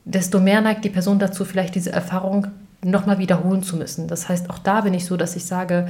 desto 0.05 0.39
mehr 0.39 0.61
neigt 0.61 0.83
die 0.85 0.89
Person 0.89 1.19
dazu, 1.19 1.45
vielleicht 1.45 1.75
diese 1.75 1.91
Erfahrung 1.91 2.47
nochmal 2.83 3.17
wiederholen 3.17 3.63
zu 3.63 3.77
müssen. 3.77 4.07
Das 4.07 4.29
heißt, 4.29 4.49
auch 4.49 4.59
da 4.59 4.81
bin 4.81 4.93
ich 4.93 5.05
so, 5.05 5.17
dass 5.17 5.35
ich 5.35 5.45
sage, 5.45 5.87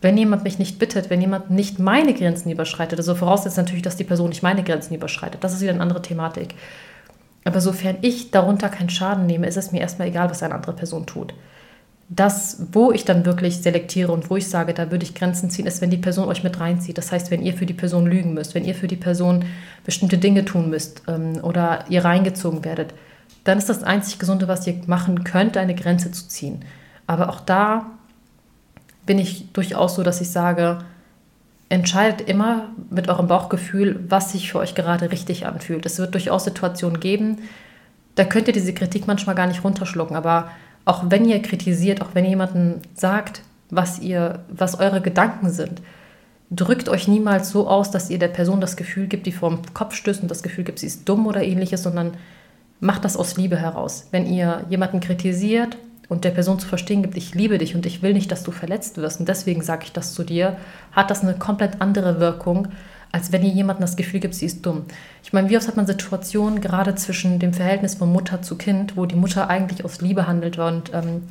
wenn 0.00 0.18
jemand 0.18 0.44
mich 0.44 0.58
nicht 0.58 0.78
bittet, 0.78 1.08
wenn 1.08 1.20
jemand 1.20 1.50
nicht 1.50 1.78
meine 1.78 2.12
Grenzen 2.12 2.50
überschreitet, 2.50 2.98
also 2.98 3.14
voraussetzt 3.14 3.56
natürlich, 3.56 3.82
dass 3.82 3.96
die 3.96 4.04
Person 4.04 4.28
nicht 4.28 4.42
meine 4.42 4.62
Grenzen 4.62 4.94
überschreitet, 4.94 5.42
das 5.42 5.54
ist 5.54 5.62
wieder 5.62 5.72
eine 5.72 5.80
andere 5.80 6.02
Thematik. 6.02 6.54
Aber 7.44 7.60
sofern 7.60 7.96
ich 8.00 8.30
darunter 8.30 8.68
keinen 8.68 8.90
Schaden 8.90 9.26
nehme, 9.26 9.46
ist 9.46 9.56
es 9.56 9.72
mir 9.72 9.80
erstmal 9.80 10.08
egal, 10.08 10.30
was 10.30 10.42
eine 10.42 10.54
andere 10.54 10.72
Person 10.72 11.06
tut. 11.06 11.34
Das, 12.10 12.66
wo 12.72 12.92
ich 12.92 13.04
dann 13.04 13.24
wirklich 13.24 13.62
selektiere 13.62 14.12
und 14.12 14.28
wo 14.28 14.36
ich 14.36 14.48
sage, 14.48 14.74
da 14.74 14.90
würde 14.90 15.04
ich 15.04 15.14
Grenzen 15.14 15.48
ziehen, 15.48 15.66
ist, 15.66 15.80
wenn 15.80 15.90
die 15.90 15.96
Person 15.96 16.28
euch 16.28 16.44
mit 16.44 16.60
reinzieht. 16.60 16.98
Das 16.98 17.10
heißt, 17.10 17.30
wenn 17.30 17.42
ihr 17.42 17.54
für 17.54 17.66
die 17.66 17.72
Person 17.72 18.06
lügen 18.06 18.34
müsst, 18.34 18.54
wenn 18.54 18.64
ihr 18.64 18.74
für 18.74 18.88
die 18.88 18.96
Person 18.96 19.46
bestimmte 19.84 20.18
Dinge 20.18 20.44
tun 20.44 20.68
müsst 20.68 21.02
ähm, 21.08 21.42
oder 21.42 21.86
ihr 21.88 22.04
reingezogen 22.04 22.64
werdet 22.64 22.92
dann 23.44 23.58
ist 23.58 23.68
das 23.68 23.82
einzig 23.82 24.18
Gesunde, 24.18 24.48
was 24.48 24.66
ihr 24.66 24.80
machen 24.86 25.24
könnt, 25.24 25.56
eine 25.56 25.74
Grenze 25.74 26.10
zu 26.10 26.28
ziehen. 26.28 26.64
Aber 27.06 27.28
auch 27.28 27.40
da 27.40 27.86
bin 29.06 29.18
ich 29.18 29.52
durchaus 29.52 29.94
so, 29.94 30.02
dass 30.02 30.20
ich 30.20 30.30
sage, 30.30 30.78
entscheidet 31.68 32.26
immer 32.28 32.68
mit 32.90 33.08
eurem 33.08 33.26
Bauchgefühl, 33.26 34.04
was 34.08 34.32
sich 34.32 34.50
für 34.50 34.58
euch 34.58 34.74
gerade 34.74 35.10
richtig 35.10 35.46
anfühlt. 35.46 35.84
Es 35.86 35.98
wird 35.98 36.14
durchaus 36.14 36.44
Situationen 36.44 37.00
geben, 37.00 37.38
da 38.14 38.24
könnt 38.24 38.46
ihr 38.46 38.54
diese 38.54 38.74
Kritik 38.74 39.06
manchmal 39.06 39.34
gar 39.34 39.46
nicht 39.46 39.64
runterschlucken. 39.64 40.16
Aber 40.16 40.50
auch 40.84 41.04
wenn 41.08 41.28
ihr 41.28 41.42
kritisiert, 41.42 42.00
auch 42.00 42.14
wenn 42.14 42.24
jemanden 42.24 42.80
sagt, 42.94 43.42
was 43.70 43.98
ihr, 43.98 44.44
was 44.48 44.78
eure 44.78 45.00
Gedanken 45.00 45.50
sind, 45.50 45.82
drückt 46.50 46.88
euch 46.88 47.08
niemals 47.08 47.50
so 47.50 47.68
aus, 47.68 47.90
dass 47.90 48.10
ihr 48.10 48.18
der 48.18 48.28
Person 48.28 48.60
das 48.60 48.76
Gefühl 48.76 49.06
gibt, 49.06 49.26
die 49.26 49.32
vor 49.32 49.50
dem 49.50 49.74
Kopf 49.74 49.94
stößt 49.94 50.22
und 50.22 50.30
das 50.30 50.42
Gefühl 50.42 50.64
gibt, 50.64 50.78
sie 50.78 50.86
ist 50.86 51.08
dumm 51.08 51.26
oder 51.26 51.42
ähnliches, 51.42 51.82
sondern 51.82 52.12
macht 52.84 53.04
das 53.04 53.16
aus 53.16 53.36
Liebe 53.36 53.56
heraus. 53.56 54.08
Wenn 54.10 54.26
ihr 54.26 54.64
jemanden 54.68 55.00
kritisiert 55.00 55.78
und 56.08 56.24
der 56.24 56.30
Person 56.30 56.58
zu 56.58 56.68
verstehen 56.68 57.02
gibt, 57.02 57.16
ich 57.16 57.34
liebe 57.34 57.56
dich 57.56 57.74
und 57.74 57.86
ich 57.86 58.02
will 58.02 58.12
nicht, 58.12 58.30
dass 58.30 58.42
du 58.42 58.52
verletzt 58.52 58.98
wirst 58.98 59.20
und 59.20 59.28
deswegen 59.28 59.62
sage 59.62 59.84
ich 59.84 59.92
das 59.92 60.12
zu 60.12 60.22
dir, 60.22 60.58
hat 60.92 61.10
das 61.10 61.22
eine 61.22 61.34
komplett 61.34 61.80
andere 61.80 62.20
Wirkung, 62.20 62.68
als 63.10 63.32
wenn 63.32 63.42
ihr 63.42 63.52
jemandem 63.52 63.82
das 63.82 63.96
Gefühl 63.96 64.20
gibt, 64.20 64.34
sie 64.34 64.44
ist 64.44 64.66
dumm. 64.66 64.84
Ich 65.22 65.32
meine, 65.32 65.48
wie 65.48 65.56
oft 65.56 65.66
hat 65.66 65.76
man 65.76 65.86
Situationen, 65.86 66.60
gerade 66.60 66.94
zwischen 66.94 67.38
dem 67.38 67.54
Verhältnis 67.54 67.94
von 67.94 68.12
Mutter 68.12 68.42
zu 68.42 68.56
Kind, 68.56 68.98
wo 68.98 69.06
die 69.06 69.16
Mutter 69.16 69.48
eigentlich 69.48 69.82
aus 69.84 70.02
Liebe 70.02 70.26
handelt 70.26 70.58
und 70.58 70.92
ähm, 70.92 71.22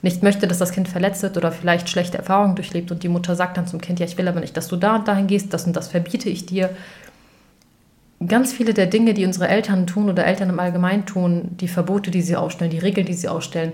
nicht 0.00 0.22
möchte, 0.22 0.48
dass 0.48 0.58
das 0.58 0.72
Kind 0.72 0.88
verletzt 0.88 1.22
wird 1.22 1.36
oder 1.36 1.52
vielleicht 1.52 1.90
schlechte 1.90 2.16
Erfahrungen 2.16 2.56
durchlebt 2.56 2.90
und 2.90 3.02
die 3.02 3.08
Mutter 3.08 3.36
sagt 3.36 3.58
dann 3.58 3.66
zum 3.66 3.80
Kind, 3.82 4.00
ja, 4.00 4.06
ich 4.06 4.16
will 4.16 4.28
aber 4.28 4.40
nicht, 4.40 4.56
dass 4.56 4.68
du 4.68 4.76
da 4.76 4.96
und 4.96 5.08
dahin 5.08 5.26
gehst, 5.26 5.52
das 5.52 5.66
und 5.66 5.76
das 5.76 5.88
verbiete 5.88 6.30
ich 6.30 6.46
dir. 6.46 6.70
Ganz 8.26 8.52
viele 8.52 8.74
der 8.74 8.86
Dinge, 8.86 9.14
die 9.14 9.24
unsere 9.24 9.48
Eltern 9.48 9.86
tun 9.86 10.08
oder 10.08 10.26
Eltern 10.26 10.50
im 10.50 10.60
Allgemeinen 10.60 11.06
tun, 11.06 11.56
die 11.60 11.68
Verbote, 11.68 12.10
die 12.10 12.22
sie 12.22 12.36
aufstellen, 12.36 12.70
die 12.70 12.78
Regeln, 12.78 13.06
die 13.06 13.14
sie 13.14 13.28
aufstellen, 13.28 13.72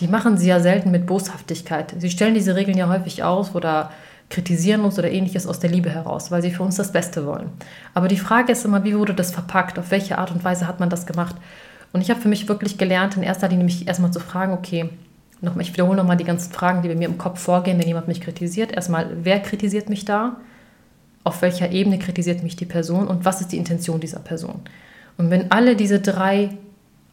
die 0.00 0.08
machen 0.08 0.36
sie 0.36 0.48
ja 0.48 0.60
selten 0.60 0.90
mit 0.90 1.06
Boshaftigkeit. 1.06 1.94
Sie 1.98 2.10
stellen 2.10 2.34
diese 2.34 2.54
Regeln 2.54 2.78
ja 2.78 2.88
häufig 2.88 3.24
aus 3.24 3.54
oder 3.54 3.90
kritisieren 4.30 4.82
uns 4.82 4.98
oder 4.98 5.10
ähnliches 5.10 5.46
aus 5.46 5.58
der 5.58 5.70
Liebe 5.70 5.90
heraus, 5.90 6.30
weil 6.30 6.42
sie 6.42 6.50
für 6.50 6.62
uns 6.62 6.76
das 6.76 6.92
Beste 6.92 7.26
wollen. 7.26 7.50
Aber 7.94 8.08
die 8.08 8.18
Frage 8.18 8.52
ist 8.52 8.64
immer, 8.64 8.84
wie 8.84 8.96
wurde 8.96 9.14
das 9.14 9.32
verpackt? 9.32 9.78
Auf 9.78 9.90
welche 9.90 10.18
Art 10.18 10.30
und 10.30 10.44
Weise 10.44 10.68
hat 10.68 10.80
man 10.80 10.90
das 10.90 11.06
gemacht? 11.06 11.36
Und 11.92 12.02
ich 12.02 12.10
habe 12.10 12.20
für 12.20 12.28
mich 12.28 12.48
wirklich 12.48 12.76
gelernt, 12.76 13.16
in 13.16 13.22
erster 13.22 13.48
Linie 13.48 13.64
mich 13.64 13.88
erstmal 13.88 14.10
zu 14.12 14.20
fragen, 14.20 14.52
okay, 14.52 14.90
nochmal, 15.40 15.62
ich 15.62 15.72
wiederhole 15.72 15.96
nochmal 15.96 16.18
die 16.18 16.24
ganzen 16.24 16.52
Fragen, 16.52 16.82
die 16.82 16.88
bei 16.88 16.94
mir 16.94 17.08
im 17.08 17.18
Kopf 17.18 17.40
vorgehen, 17.40 17.78
wenn 17.78 17.86
jemand 17.86 18.08
mich 18.08 18.20
kritisiert. 18.20 18.72
Erstmal, 18.72 19.08
wer 19.22 19.40
kritisiert 19.40 19.88
mich 19.88 20.04
da? 20.04 20.36
Auf 21.28 21.42
welcher 21.42 21.70
Ebene 21.72 21.98
kritisiert 21.98 22.42
mich 22.42 22.56
die 22.56 22.64
Person? 22.64 23.06
Und 23.06 23.26
was 23.26 23.42
ist 23.42 23.52
die 23.52 23.58
Intention 23.58 24.00
dieser 24.00 24.18
Person? 24.18 24.62
Und 25.18 25.28
wenn 25.28 25.50
alle 25.50 25.76
diese 25.76 26.00
drei 26.00 26.56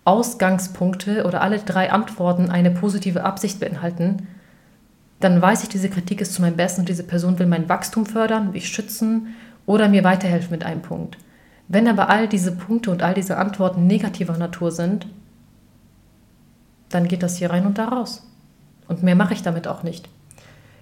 Ausgangspunkte 0.06 1.26
oder 1.26 1.42
alle 1.42 1.60
drei 1.60 1.92
Antworten 1.92 2.50
eine 2.50 2.72
positive 2.72 3.26
Absicht 3.26 3.60
beinhalten, 3.60 4.30
dann 5.20 5.42
weiß 5.42 5.64
ich, 5.64 5.70
diese 5.70 5.90
Kritik 5.90 6.22
ist 6.22 6.34
zu 6.34 6.42
meinem 6.42 6.56
Besten 6.56 6.80
und 6.80 6.88
diese 6.88 7.04
Person 7.04 7.40
will 7.40 7.46
mein 7.46 7.68
Wachstum 7.68 8.06
fördern, 8.06 8.54
mich 8.54 8.70
schützen 8.70 9.36
oder 9.66 9.90
mir 9.90 10.06
weiterhelfen 10.06 10.52
mit 10.52 10.64
einem 10.64 10.82
Punkt. 10.82 11.18
Wenn 11.68 11.90
aber 11.90 12.08
all 12.08 12.30
diese 12.30 12.54
Punkte 12.54 12.92
und 12.92 13.04
all 13.04 13.16
diese 13.16 13.36
Antworten 13.36 13.86
negativer 13.86 14.38
Natur 14.38 14.72
sind, 14.72 15.08
dann 16.88 17.10
geht 17.10 17.22
das 17.22 17.36
hier 17.36 17.50
rein 17.50 17.66
und 17.66 17.78
da 17.78 17.90
raus. 17.90 18.26
Und 18.88 19.04
mehr 19.04 19.18
mache 19.18 19.34
ich 19.34 19.44
damit 19.44 19.68
auch 19.68 19.84
nicht. 19.84 20.08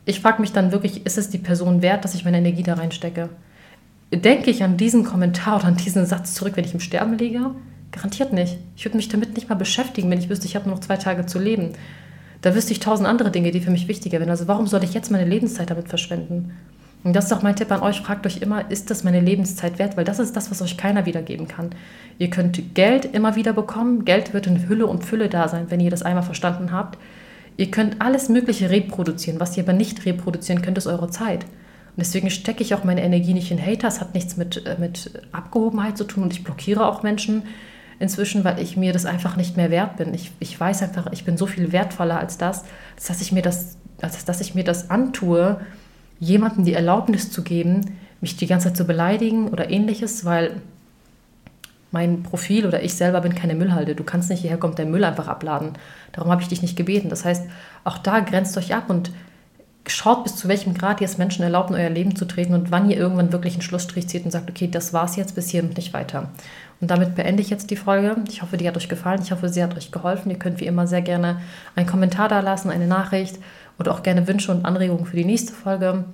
Ich 0.06 0.20
frage 0.20 0.42
mich 0.42 0.52
dann 0.52 0.72
wirklich, 0.72 1.06
ist 1.06 1.18
es 1.18 1.30
die 1.30 1.38
Person 1.38 1.82
wert, 1.82 2.04
dass 2.04 2.16
ich 2.16 2.26
meine 2.26 2.38
Energie 2.38 2.64
da 2.64 2.74
reinstecke? 2.74 3.30
Denke 4.12 4.52
ich 4.52 4.64
an 4.64 4.78
diesen 4.78 5.04
Kommentar 5.04 5.58
oder 5.58 5.66
an 5.66 5.78
diesen 5.78 6.06
Satz 6.06 6.34
zurück, 6.34 6.54
wenn 6.56 6.66
ich 6.66 6.74
im 6.74 6.80
Sterben 6.80 7.18
liege? 7.18 7.52
Garantiert 7.92 8.34
nicht. 8.34 8.58
Ich 8.76 8.86
würde 8.86 8.98
mich 8.98 9.08
damit 9.08 9.36
nicht 9.36 9.50
mal 9.50 9.56
beschäftigen, 9.56 10.10
wenn 10.10 10.20
ich 10.20 10.30
wüsste, 10.30 10.46
ich 10.46 10.56
habe 10.56 10.66
nur 10.66 10.76
noch 10.76 10.84
zwei 10.84 10.98
Tage 10.98 11.26
zu 11.26 11.40
leben. 11.40 11.74
Da 12.42 12.54
wüsste 12.54 12.74
ich 12.74 12.80
tausend 12.80 13.08
andere 13.08 13.32
Dinge, 13.32 13.52
die 13.52 13.62
für 13.62 13.72
mich 13.72 13.88
wichtiger 13.88 14.20
wären. 14.20 14.30
Also 14.30 14.48
warum 14.48 14.68
soll 14.68 14.84
ich 14.84 14.94
jetzt 14.94 15.12
meine 15.12 15.26
Lebenszeit 15.26 15.70
damit 15.70 15.88
verschwenden? 15.88 16.52
Und 17.04 17.16
das 17.16 17.26
ist 17.26 17.34
auch 17.34 17.42
mein 17.42 17.56
Tipp 17.56 17.72
an 17.72 17.82
euch. 17.82 18.02
Fragt 18.02 18.26
euch 18.26 18.42
immer, 18.42 18.70
ist 18.70 18.90
das 18.90 19.04
meine 19.04 19.20
Lebenszeit 19.20 19.80
wert? 19.80 19.98
Weil 19.98 20.06
das 20.06 20.20
ist 20.20 20.36
das, 20.36 20.52
was 20.52 20.62
euch 20.62 20.78
keiner 20.78 21.06
wiedergeben 21.06 21.48
kann. 21.48 21.72
Ihr 22.18 22.30
könnt 22.30 22.76
Geld 22.76 23.06
immer 23.06 23.36
wieder 23.36 23.54
bekommen. 23.54 24.06
Geld 24.06 24.34
wird 24.34 24.48
in 24.48 24.68
Hülle 24.68 24.88
und 24.88 25.06
Fülle 25.06 25.30
da 25.30 25.48
sein, 25.48 25.66
wenn 25.70 25.80
ihr 25.80 25.92
das 25.92 26.04
einmal 26.04 26.24
verstanden 26.24 26.72
habt. 26.72 26.98
Ihr 27.58 27.72
könnt 27.72 28.02
alles 28.02 28.30
Mögliche 28.30 28.70
reproduzieren. 28.70 29.40
Was 29.40 29.56
ihr 29.58 29.64
aber 29.64 29.74
nicht 29.74 30.06
reproduzieren 30.06 30.62
könnt, 30.62 30.78
ist 30.78 30.88
eure 30.88 31.10
Zeit. 31.10 31.44
Und 31.44 32.00
deswegen 32.00 32.30
stecke 32.32 32.64
ich 32.64 32.74
auch 32.74 32.84
meine 32.84 33.04
Energie 33.04 33.34
nicht 33.34 33.52
in 33.52 33.64
Haters, 33.64 34.02
hat 34.02 34.16
nichts 34.16 34.36
mit, 34.36 34.66
äh, 34.66 34.78
mit 34.80 35.12
Abgehobenheit 35.32 35.98
zu 35.98 36.06
tun 36.06 36.24
und 36.24 36.34
ich 36.34 36.44
blockiere 36.44 36.88
auch 36.88 37.04
Menschen 37.04 37.44
inzwischen, 38.00 38.44
weil 38.44 38.60
ich 38.60 38.76
mir 38.76 38.94
das 38.94 39.06
einfach 39.06 39.38
nicht 39.38 39.58
mehr 39.58 39.70
wert 39.70 39.98
bin. 39.98 40.14
Ich, 40.14 40.32
ich 40.40 40.60
weiß 40.60 40.82
einfach, 40.82 41.12
ich 41.12 41.24
bin 41.24 41.38
so 41.38 41.46
viel 41.46 41.72
wertvoller 41.72 42.20
als 42.20 42.40
das, 42.40 42.64
dass 43.08 43.22
ich 43.22 43.32
mir 43.32 43.44
das, 43.44 43.78
als 44.02 44.26
dass 44.26 44.42
ich 44.42 44.56
mir 44.56 44.64
das 44.64 44.90
antue, 44.90 45.62
jemandem 46.20 46.66
die 46.66 46.74
Erlaubnis 46.74 47.32
zu 47.32 47.44
geben, 47.44 47.98
mich 48.22 48.38
die 48.38 48.48
ganze 48.48 48.70
Zeit 48.70 48.78
zu 48.78 48.86
beleidigen 48.86 49.50
oder 49.50 49.70
ähnliches, 49.70 50.26
weil 50.26 50.62
mein 51.94 52.24
Profil 52.24 52.66
oder 52.66 52.82
ich 52.82 52.96
selber 52.96 53.22
bin 53.22 53.36
keine 53.36 53.54
Müllhalde. 53.54 53.94
Du 53.94 54.04
kannst 54.04 54.30
nicht 54.30 54.42
hierher 54.42 54.58
kommen, 54.58 54.76
dein 54.76 54.90
Müll 54.90 55.04
einfach 55.04 55.28
abladen. 55.28 55.74
Darum 56.12 56.32
habe 56.32 56.42
ich 56.42 56.48
dich 56.48 56.64
nicht 56.64 56.76
gebeten. 56.76 57.10
Das 57.10 57.24
heißt, 57.24 57.46
auch 57.84 58.00
da 58.00 58.20
grenzt 58.20 58.58
euch 58.58 58.74
ab 58.74 58.90
und 58.90 59.12
schaut, 59.88 60.24
bis 60.24 60.36
zu 60.36 60.48
welchem 60.48 60.74
Grad 60.74 61.02
ihr 61.02 61.06
es 61.06 61.20
Menschen 61.20 61.44
erlaubt, 61.44 61.70
in 61.70 61.76
euer 61.76 61.92
Leben 61.92 62.16
zu 62.16 62.26
treten 62.26 62.56
und 62.56 62.72
wann 62.72 62.90
ihr 62.90 62.98
irgendwann 62.98 63.32
wirklich 63.32 63.54
einen 63.54 63.62
Schlussstrich 63.62 64.08
zieht 64.08 64.26
und 64.26 64.32
sagt, 64.32 64.50
okay, 64.50 64.68
das 64.68 64.92
war's 64.92 65.18
jetzt 65.18 65.36
bis 65.36 65.50
hier 65.50 65.62
und 65.62 65.78
nicht 65.78 65.94
weiter. 65.94 66.30
Und 66.82 66.90
damit 66.90 67.14
beende 67.14 67.44
ich 67.44 67.52
jetzt 67.52 67.70
die 67.70 67.76
Folge. 67.76 68.16
Ich 68.28 68.42
hoffe, 68.42 68.58
die 68.58 68.68
hat 68.68 68.76
euch 68.76 68.90
gefallen. 68.90 69.22
Ich 69.22 69.32
hoffe, 69.32 69.50
sie 69.50 69.62
hat 69.62 69.78
euch 69.78 69.92
geholfen. 69.92 70.32
Ihr 70.32 70.40
könnt 70.40 70.60
wie 70.60 70.66
immer 70.66 70.88
sehr 70.88 71.04
gerne 71.04 71.42
einen 71.76 71.86
Kommentar 71.86 72.28
da 72.28 72.40
lassen, 72.40 72.72
eine 72.72 72.88
Nachricht 72.88 73.38
oder 73.78 73.92
auch 73.94 74.02
gerne 74.02 74.28
Wünsche 74.28 74.52
und 74.52 74.66
Anregungen 74.66 75.06
für 75.06 75.16
die 75.16 75.26
nächste 75.26 75.54
Folge. 75.54 76.06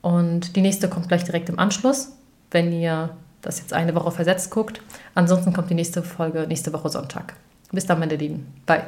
Und 0.00 0.56
die 0.56 0.62
nächste 0.62 0.88
kommt 0.88 1.08
gleich 1.08 1.24
direkt 1.24 1.50
im 1.50 1.58
Anschluss, 1.58 2.12
wenn 2.50 2.72
ihr 2.72 3.10
das 3.42 3.58
jetzt 3.58 3.72
eine 3.72 3.94
Woche 3.94 4.10
versetzt 4.10 4.50
guckt. 4.50 4.80
Ansonsten 5.14 5.52
kommt 5.52 5.70
die 5.70 5.74
nächste 5.74 6.02
Folge 6.02 6.46
nächste 6.46 6.72
Woche 6.72 6.88
Sonntag. 6.88 7.34
Bis 7.72 7.86
dann, 7.86 7.98
meine 7.98 8.16
Lieben. 8.16 8.62
Bye. 8.66 8.84